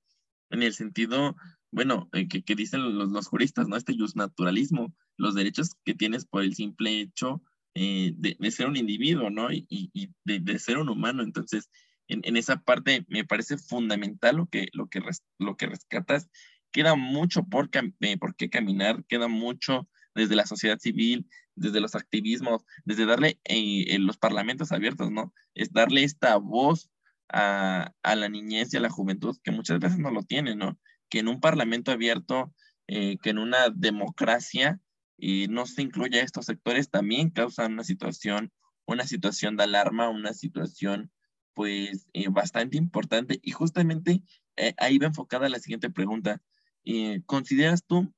[0.51, 1.35] en el sentido,
[1.71, 3.75] bueno, que, que, dicen los, los, juristas, ¿no?
[3.75, 7.41] Este naturalismo, los derechos que tienes por el simple hecho
[7.75, 9.51] eh, de, ser un individuo, ¿no?
[9.51, 11.23] Y, de, ser un humano.
[11.23, 11.69] Entonces,
[12.07, 15.01] en, esa parte me parece fundamental lo que, lo que,
[15.37, 16.29] lo que rescatas.
[16.71, 21.95] Queda mucho por, eh, por qué caminar, queda mucho desde la sociedad civil, desde los
[21.95, 25.33] activismos, desde darle eh, los parlamentos abiertos, ¿no?
[25.53, 26.89] Es darle esta voz
[27.29, 30.79] a, la niñez y a la juventud que muchas veces no lo tiene, ¿no?
[31.09, 32.53] Que en un parlamento abierto,
[32.87, 34.79] que en una democracia,
[35.19, 38.51] y no se incluye a estos sectores también causan una situación,
[38.85, 41.11] una situación de alarma, una situación
[41.53, 44.23] pues eh, bastante importante y justamente
[44.55, 46.41] eh, ahí va enfocada la siguiente pregunta.
[46.85, 48.13] Eh, ¿Consideras tú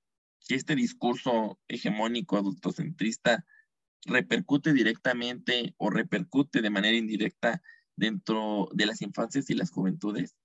[0.48, 3.46] que este discurso hegemónico adultocentrista
[4.06, 7.62] repercute directamente o repercute de manera indirecta
[7.96, 10.36] dentro de las infancias y las juventudes?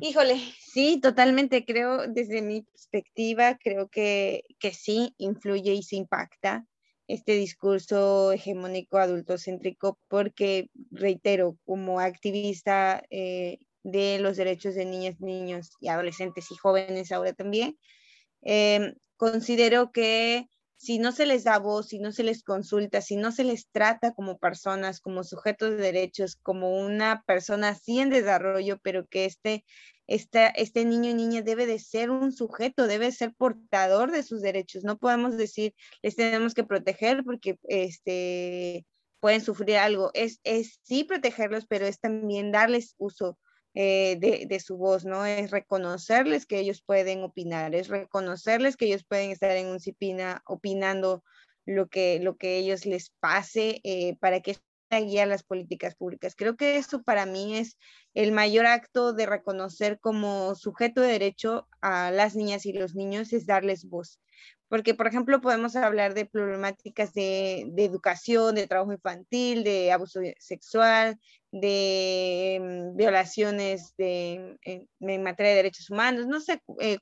[0.00, 1.64] Híjole, sí, totalmente.
[1.64, 6.66] Creo, desde mi perspectiva, creo que, que sí influye y se impacta
[7.06, 15.70] este discurso hegemónico adultocéntrico porque, reitero, como activista eh, de los derechos de niñas, niños
[15.80, 17.78] y adolescentes y jóvenes ahora también,
[18.42, 23.16] eh, considero que si no se les da voz, si no se les consulta, si
[23.16, 28.10] no se les trata como personas, como sujetos de derechos, como una persona así en
[28.10, 29.64] desarrollo, pero que este,
[30.06, 34.42] este, este niño y niña debe de ser un sujeto, debe ser portador de sus
[34.42, 34.84] derechos.
[34.84, 38.84] No podemos decir, les tenemos que proteger porque este,
[39.20, 40.10] pueden sufrir algo.
[40.14, 43.38] Es, es sí protegerlos, pero es también darles uso
[43.74, 45.26] eh, de, su voz, ¿no?
[45.26, 50.42] Es reconocerles que ellos pueden opinar, es reconocerles que ellos pueden estar en un CIPINA
[50.46, 51.24] opinando
[51.66, 54.56] lo que, lo que ellos les pase eh, para que
[54.90, 56.34] guía las políticas públicas.
[56.36, 57.78] Creo que eso para mí es
[58.14, 63.32] el mayor acto de reconocer como sujeto de derecho a las niñas y los niños,
[63.32, 64.20] es darles voz.
[64.68, 71.18] Porque, por ejemplo, podemos hablar de problemáticas de, educación, de trabajo infantil, de abuso sexual,
[71.52, 76.98] de mm, violaciones de, en, materia de derechos humanos, no sé eh,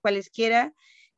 [0.00, 0.72] cualesquiera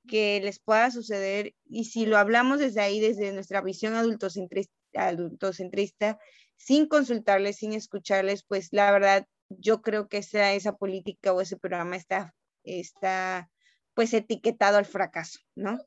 [0.06, 1.54] que les pueda suceder.
[1.64, 6.18] Y si lo hablamos desde ahí, desde nuestra visión adultocentrista, adultocentrista,
[6.56, 11.56] sin consultarles, sin escucharles, pues la verdad, yo creo que esa, esa política o ese
[11.56, 12.34] programa está,
[12.64, 13.50] está
[13.96, 15.80] pues etiquetado al fracaso, ¿no?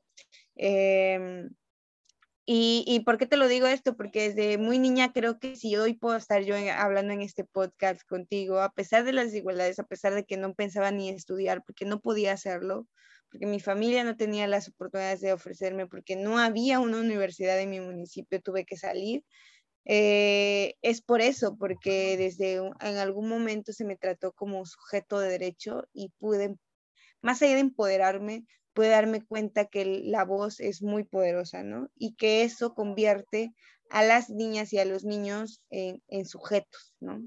[0.56, 1.50] Em,
[2.46, 3.96] Y, y, por qué te lo digo esto?
[3.96, 8.02] Porque desde muy niña creo que si hoy puedo estar yo hablando en este podcast
[8.08, 11.84] contigo, a pesar de las desigualdades, a pesar de que no pensaba ni estudiar, porque
[11.84, 12.88] no podía hacerlo,
[13.30, 17.70] porque mi familia no tenía las oportunidades de ofrecerme, porque no había una universidad en
[17.70, 19.22] mi municipio, tuve que salir.
[19.84, 25.30] Eh, es por eso, porque desde en algún momento se me trató como sujeto de
[25.30, 26.56] derecho y pude,
[27.22, 31.90] más allá de empoderarme, pude darme cuenta que la voz es muy poderosa, ¿no?
[31.96, 33.52] Y que eso convierte
[33.90, 37.20] a las niñas y a los niños en, sujetos, ¿no?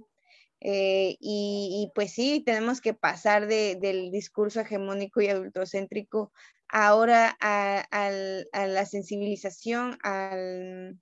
[0.61, 6.31] Eh, y, pues sí, tenemos que pasar del discurso hegemónico y adultocéntrico
[6.69, 7.85] ahora a,
[8.67, 10.97] la sensibilización, al,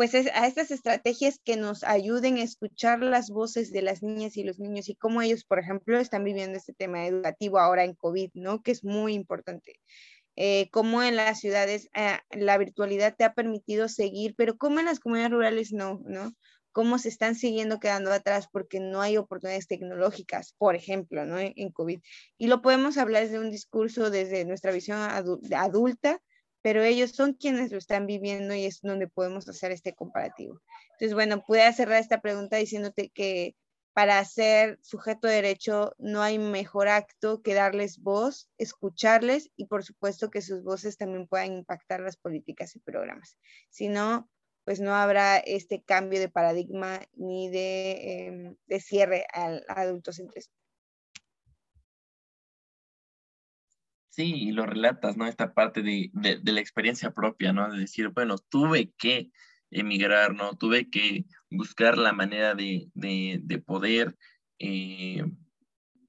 [0.00, 4.44] pues a estas estrategias que nos ayuden a escuchar las voces de las niñas y
[4.44, 8.30] los niños y cómo ellos, por ejemplo, están viviendo este tema educativo ahora en COVID,
[8.32, 8.62] ¿no?
[8.62, 9.74] Que es muy importante.
[10.36, 14.86] Eh, cómo en las ciudades eh, la virtualidad te ha permitido seguir, pero cómo en
[14.86, 16.32] las comunidades rurales no, ¿no?
[16.72, 21.38] cómo se están siguiendo quedando atrás porque no hay oportunidades tecnológicas, por ejemplo, ¿no?
[21.38, 22.00] en, COVID.
[22.38, 26.22] Y lo podemos hablar desde un discurso, desde nuestra visión adulta,
[26.62, 30.60] pero ellos son quienes lo están viviendo y es donde podemos hacer este comparativo.
[30.92, 33.56] Entonces, bueno, pude cerrar esta pregunta diciéndote que
[33.92, 39.84] para ser sujeto de derecho no hay mejor acto que darles voz, escucharles y por
[39.84, 43.36] supuesto que sus voces también puedan impactar las políticas y programas.
[43.70, 44.30] Si no,
[44.64, 50.59] pues no habrá este cambio de paradigma ni de, em, de cierre al adultocentrismo.
[54.10, 55.26] Sí, y lo relatas, ¿no?
[55.26, 57.72] Esta parte de, de, la experiencia propia, ¿no?
[57.72, 59.30] De decir, bueno, tuve que
[59.70, 60.56] emigrar, ¿no?
[60.56, 64.16] Tuve que buscar la manera de, de poder
[64.58, 65.24] eh,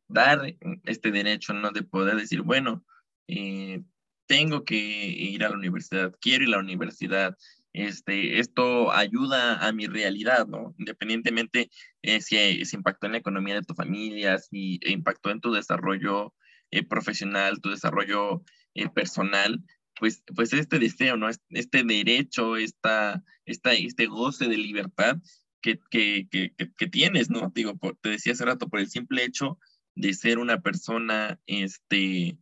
[0.08, 1.72] dar este derecho, ¿no?
[1.72, 2.84] De poder decir, bueno,
[3.28, 3.82] eh,
[4.28, 7.38] tengo que ir a la universidad, quiero ir a la universidad,
[7.74, 10.76] este, esto ayuda a mi realidad, ¿no?
[10.78, 11.70] Independientemente
[12.02, 16.34] eh, si, si, impactó en la economía de tu familia, si impactó en tu desarrollo
[16.72, 18.43] eh, profesional, tu desarrollo
[18.74, 19.63] eh, personal,
[19.99, 21.30] pues, pues este deseo, ¿no?
[21.49, 25.17] Este derecho, esta, esta, este goce de libertad
[25.61, 27.51] que, que, que, que tienes, ¿no?
[27.53, 29.59] Digo, te decía hace rato, por el simple hecho
[29.95, 32.38] de ser una persona, este,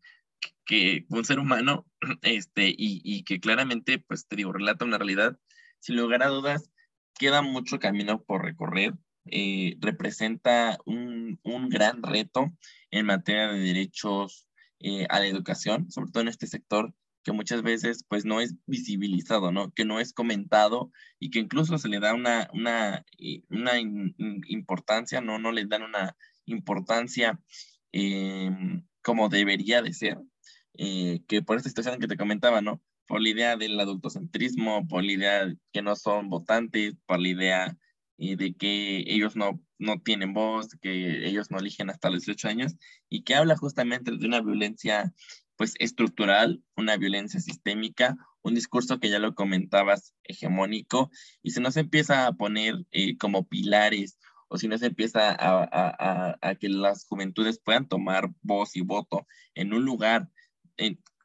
[0.65, 1.86] que un ser humano,
[2.21, 5.38] este, y, y, que claramente, pues te digo, relata una realidad,
[5.80, 6.71] sin lugar a dudas,
[7.17, 8.93] queda mucho camino por recorrer,
[9.32, 12.51] eh, representa un, un, gran reto
[12.91, 14.47] en materia de derechos
[14.80, 18.55] eh, a la educación, sobre todo en este sector que muchas veces pues no es
[18.65, 19.71] visibilizado, ¿no?
[19.71, 25.21] Que no es comentado y que incluso se le da una, una, eh, una importancia,
[25.21, 25.39] ¿no?
[25.39, 26.15] No le dan una
[26.45, 27.39] importancia
[27.91, 30.17] em, como debería de ser.
[30.77, 32.82] Eh, que por esta situación que te comentaba, ¿no?
[33.07, 37.77] Por la idea del adultocentrismo, por la idea que no son votantes, por la idea
[38.20, 42.47] eh, de que ellos no, no tienen voz, que ellos no eligen hasta los 18
[42.49, 42.76] años,
[43.09, 45.13] y que habla justamente de una violencia
[45.55, 51.09] pues estructural, una violencia sistémica, un discurso que ya lo comentabas, hegemónico,
[51.41, 54.17] y se nos empieza a poner eh, como pilares
[54.49, 58.82] o si no se empieza a, a, a, que las juventudes puedan tomar voz y
[58.82, 60.30] voto en un lugar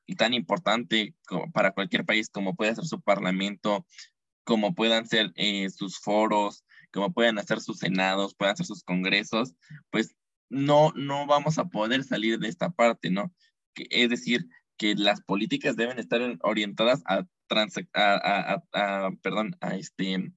[0.07, 1.15] y tan importante
[1.53, 3.87] para cualquier país como puede ser su parlamento,
[4.45, 6.65] como puedan ser eh, sus foros,
[6.95, 9.55] como puedan hacer sus senados, puedan hacer sus congresos,
[9.91, 10.15] pues
[10.49, 13.35] no, no vamos a poder salir de esta parte, ¿no?
[13.75, 14.47] Que, es decir,
[14.79, 17.27] que las políticas deben estar orientadas a,
[17.95, 20.33] a, a, perdón, a este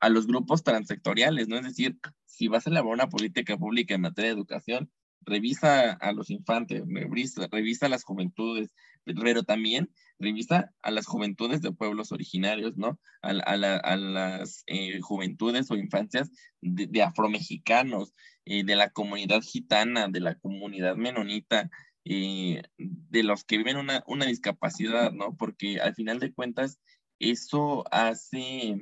[0.00, 1.56] a los grupos transectoriales, ¿no?
[1.56, 6.12] Es decir, si vas a elaborar una política pública en materia de educación, revisa a
[6.12, 8.72] los infantes, revisa, revisa a las juventudes,
[9.04, 13.00] pero también revisa a las juventudes de pueblos originarios, ¿no?
[13.22, 20.20] A, a, las eh, juventudes o infancias de, afromexicanos, eh, de la comunidad gitana, de
[20.20, 21.70] la comunidad menonita,
[22.04, 25.36] eh, de los que viven una, una discapacidad, ¿no?
[25.36, 26.80] Porque al final de cuentas,
[27.18, 28.80] eso hace,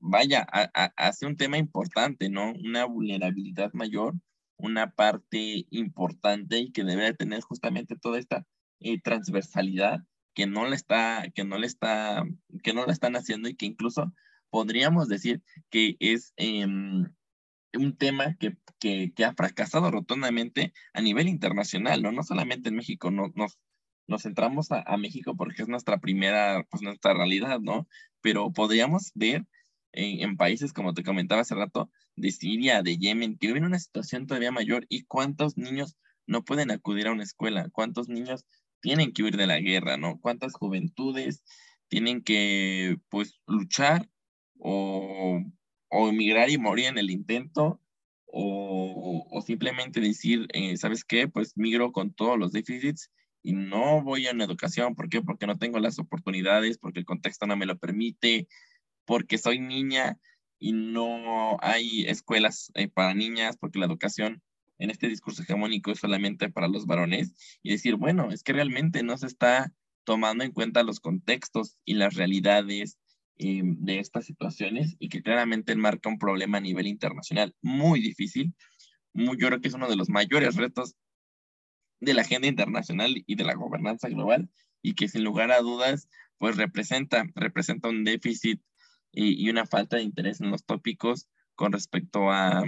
[0.00, 0.46] vaya,
[0.96, 2.52] hace un tema importante, ¿no?
[2.52, 4.14] Una vulnerabilidad mayor
[4.62, 8.46] una parte importante y que debe tener justamente toda esta
[8.80, 10.00] eh, transversalidad
[10.34, 12.24] que no le está, que no le está,
[12.62, 14.12] que no la están haciendo y que incluso
[14.50, 17.12] podríamos decir que es em,
[17.74, 22.12] un tema que, que, ha fracasado rotundamente a nivel internacional, ¿no?
[22.12, 23.58] No solamente en México, no, nos,
[24.06, 27.88] nos centramos a, a, México porque es nuestra primera, pues nuestra realidad, ¿no?
[28.20, 29.46] Pero podríamos ver
[29.92, 34.26] en, países, como te comentaba hace rato, de Siria, de Yemen, que viven una situación
[34.26, 38.46] todavía mayor y cuántos niños no pueden acudir a una escuela, cuántos niños
[38.82, 40.20] tienen que huir de la guerra, ¿no?
[40.20, 41.42] Cuántas juventudes
[41.88, 44.08] tienen que pues luchar
[44.58, 45.40] o,
[45.88, 47.80] o emigrar y morir en el intento
[48.26, 51.28] o, o simplemente decir, eh, ¿sabes qué?
[51.28, 53.10] Pues migro con todos los déficits
[53.42, 54.94] y no voy a una educación.
[54.94, 55.22] ¿Por qué?
[55.22, 58.48] Porque no tengo las oportunidades, porque el contexto no me lo permite,
[59.04, 60.18] porque soy niña
[60.58, 64.42] y no hay escuelas eh, para niñas, porque la educación
[64.82, 67.32] en este discurso hegemónico es solamente para los varones.
[67.62, 69.72] Y decir, bueno, es que realmente no se está
[70.02, 72.98] tomando en cuenta los contextos y las realidades
[73.38, 78.54] eh, de estas situaciones y que claramente marca un problema a nivel internacional muy difícil.
[79.12, 80.96] Muy, yo creo que es uno de los mayores retos
[82.00, 84.50] de la agenda internacional y de la gobernanza global
[84.82, 86.08] y que sin lugar a dudas
[86.38, 88.60] pues representa, representa un déficit
[89.12, 92.64] y, y una falta de interés en los tópicos con respecto a,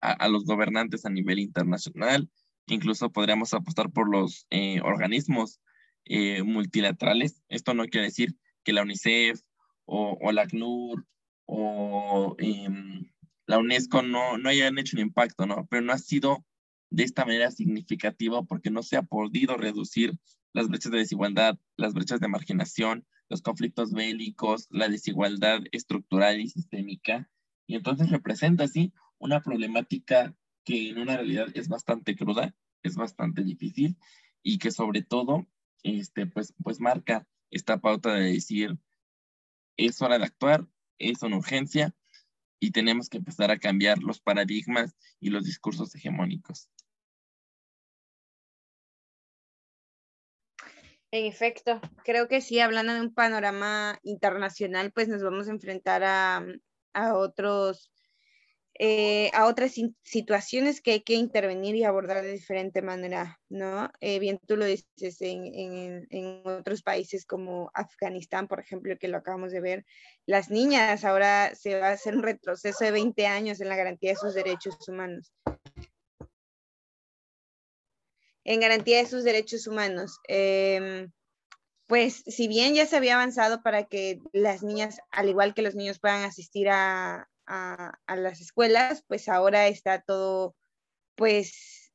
[0.00, 2.28] a, los gobernantes a nivel internacional.
[2.66, 5.60] Incluso podríamos apostar por los eh, organismos
[6.04, 7.42] eh, multilaterales.
[7.48, 9.40] Esto no quiere decir que la UNICEF
[9.84, 11.06] o, la ACNUR
[11.46, 12.68] o eh,
[13.46, 15.66] la UNESCO no, no hayan hecho un impacto, ¿no?
[15.68, 16.44] Pero no ha sido
[16.90, 20.16] de esta manera significativa porque no se ha podido reducir
[20.52, 26.48] las brechas de desigualdad, las brechas de marginación, los conflictos bélicos, la desigualdad estructural y
[26.48, 27.30] sistémica.
[27.66, 33.44] Y entonces representa así una problemática que en una realidad es bastante cruda, es bastante
[33.44, 33.96] difícil
[34.42, 35.46] y que sobre todo
[35.82, 38.78] este, pues, pues marca esta pauta de decir
[39.76, 40.66] es hora de actuar,
[40.98, 41.94] es una urgencia
[42.58, 46.68] y tenemos que empezar a cambiar los paradigmas y los discursos hegemónicos.
[51.12, 56.04] En efecto, creo que sí, hablando de un panorama internacional, pues nos vamos a enfrentar
[56.04, 56.44] a,
[56.92, 57.90] a otros,
[58.82, 63.90] eh, a otras situaciones que hay que intervenir y abordar de diferente manera, ¿no?
[64.00, 69.52] Eh, bien, tú lo dices en, otros países como Afganistán, por ejemplo, que lo acabamos
[69.52, 69.84] de ver,
[70.24, 74.12] las niñas ahora se va a hacer un retroceso de 20 años en la garantía
[74.12, 75.30] de sus derechos humanos
[78.44, 80.18] en garantía de sus derechos humanos.
[80.26, 81.06] Eh,
[81.86, 85.74] pues si bien ya se había avanzado para que las niñas, al igual que los
[85.74, 90.56] niños, puedan asistir a, a, las escuelas, pues ahora está todo,
[91.16, 91.92] pues,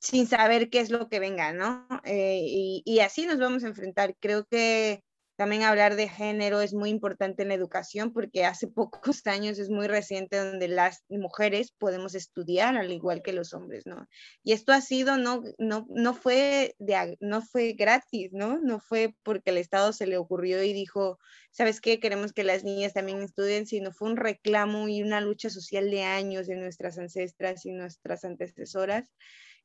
[0.00, 1.86] sin saber qué es lo que venga, ¿no?
[2.04, 4.16] Eh, y así nos vamos a enfrentar.
[4.20, 5.02] Creo que
[5.36, 8.66] también hablar de género es muy importante en la educación porque hace
[9.16, 13.86] pocos años es muy reciente donde las mujeres podemos estudiar al igual que los hombres,
[13.86, 14.08] ¿no?
[14.42, 18.58] Y esto ha sido, no, no, no, fue, de, no fue gratis, ¿no?
[18.58, 21.18] No fue porque el Estado se le ocurrió y dijo,
[21.50, 22.00] ¿sabes qué?
[22.00, 26.02] Queremos que las niñas también estudien, sino fue un reclamo y una lucha social de
[26.02, 29.10] años de nuestras ancestras y nuestras antecesoras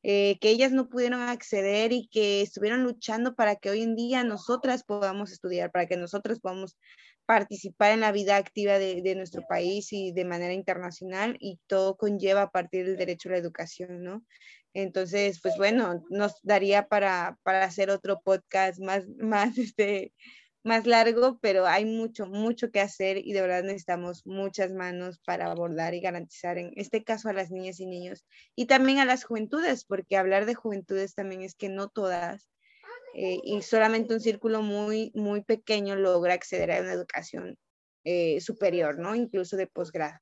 [0.03, 4.23] eh, que ellas no pudieron acceder y que estuvieron luchando para que hoy en día
[4.23, 6.77] nosotras podamos estudiar, para que nosotros podamos
[7.25, 11.95] participar en la vida activa de, de, nuestro país y de manera internacional y todo
[11.95, 14.25] conlleva a partir del derecho a la educación, ¿no?
[14.73, 20.13] Entonces, pues bueno, nos daría para, para hacer otro podcast más, más, este,
[20.63, 25.51] más largo, pero hay mucho, mucho que hacer y de verdad necesitamos muchas manos para
[25.51, 29.23] abordar y garantizar en este caso a las niñas y niños y también a las
[29.23, 32.49] juventudes, porque hablar de juventudes también es que no todas
[33.13, 37.57] eh, y solamente un círculo muy, muy pequeño logra acceder a una educación
[38.03, 39.15] eh, superior, ¿no?
[39.15, 40.17] Incluso de posgrado.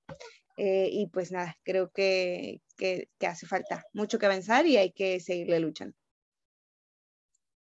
[0.57, 4.91] Eh, y pues nada, creo que, que, que hace falta mucho que avanzar y hay
[4.91, 5.95] que seguirle luchando.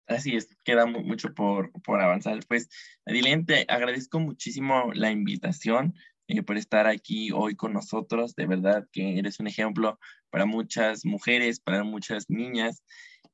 [0.07, 2.39] Así es, queda mucho por, por avanzar.
[2.47, 2.69] Pues,
[3.05, 5.95] Adilene, te agradezco muchísimo la invitación
[6.29, 8.33] eh, por estar aquí hoy con nosotros.
[8.35, 9.99] De verdad que eres un ejemplo
[10.29, 12.83] para muchas mujeres, para muchas niñas,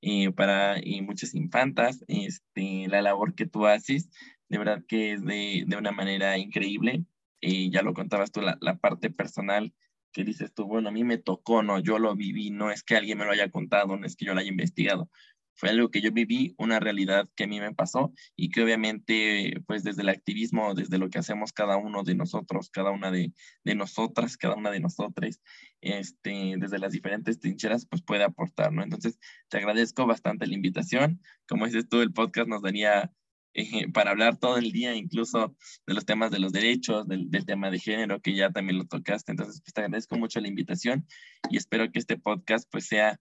[0.01, 2.03] eh, para eh, muchas infantas.
[2.07, 4.09] Este, la labor que tú haces,
[4.49, 7.05] de verdad que es de, de una manera increíble.
[7.41, 9.73] ya lo contabas tú, la, la parte personal
[10.13, 12.95] que dices tú, bueno, a mí me tocó, no, yo lo viví, no es que
[12.95, 15.09] alguien me lo haya contado, no es que yo lo haya investigado,
[15.55, 19.53] fue algo que yo viví, una realidad que a mí me pasó y que obviamente,
[19.67, 23.33] pues desde el activismo, desde lo que hacemos cada uno de nosotros, cada una de,
[23.63, 25.41] de nosotras, cada una de nosotras,
[25.81, 28.83] este, desde las diferentes trincheras, pues puede aportar, ¿no?
[28.83, 31.21] Entonces, te agradezco bastante la invitación.
[31.47, 33.11] Como dices tú, el podcast nos daría
[33.55, 37.45] eh, para hablar todo el día, incluso de los temas de los derechos, del, del,
[37.45, 39.31] tema de género, que ya también lo tocaste.
[39.31, 41.05] Entonces, pues te agradezco mucho la invitación
[41.49, 43.19] y espero que este podcast pues sea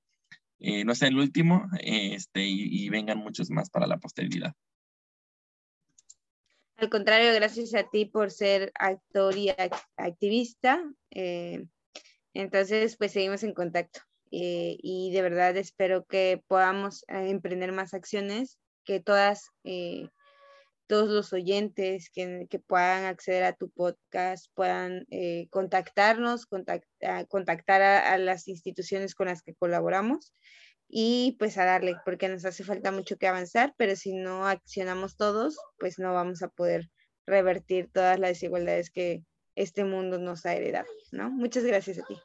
[0.62, 4.54] eh, no sea el último este, y, vengan muchos más para la posteridad.
[6.76, 9.50] Al contrario, gracias a ti por ser actor y
[9.96, 10.82] activista.
[11.10, 11.64] Eh,
[12.34, 14.00] entonces, pues seguimos en contacto
[14.30, 19.50] eh, y de verdad espero que podamos eh, emprender más acciones, que todas
[20.93, 28.47] todos los oyentes que, puedan acceder a tu podcast, puedan eh, contactarnos, contactar a, las
[28.47, 30.34] instituciones con las que colaboramos
[30.90, 35.16] y pues a darle, porque nos hace falta mucho que avanzar, pero si no accionamos
[35.16, 36.90] todos, pues no vamos a poder
[37.24, 39.24] revertir todas las desigualdades que
[39.55, 41.30] este mundo nos ha heredado, ¿no?
[41.30, 42.16] Muchas gracias a ti.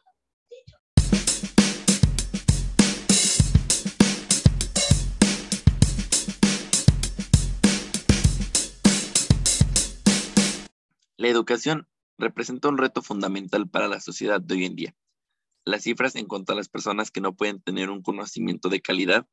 [11.19, 11.87] La educación
[12.19, 14.95] representa un reto fundamental para la sociedad de hoy en día.
[15.65, 19.27] Las cifras en cuanto a las personas que no pueden tener un conocimiento de calidad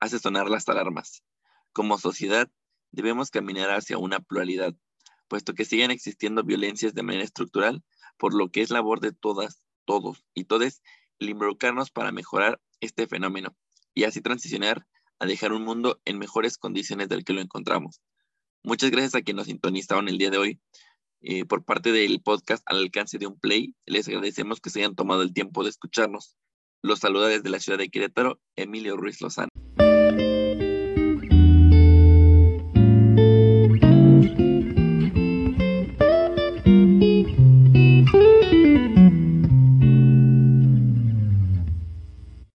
[0.00, 1.22] hace sonar las alarmas.
[1.74, 2.50] Como sociedad,
[2.90, 4.74] debemos caminar hacia una pluralidad,
[5.28, 7.84] puesto que siguen existiendo violencias de manera estructural,
[8.16, 10.80] por lo que es labor de todas, todos y todes
[11.18, 13.54] el involucrarnos para mejorar este fenómeno
[13.92, 14.86] y así transicionar
[15.18, 18.00] a dejar un mundo en mejores condiciones del que lo encontramos.
[18.62, 20.60] Muchas gracias a quienes nos sintonizaron el día de hoy.
[21.22, 23.74] Eh, por parte del podcast al alcance de un play.
[23.86, 26.36] Les agradecemos que se hayan tomado el tiempo de escucharnos.
[26.82, 29.48] Los saluda desde la ciudad de Querétaro, Emilio Ruiz Lozano.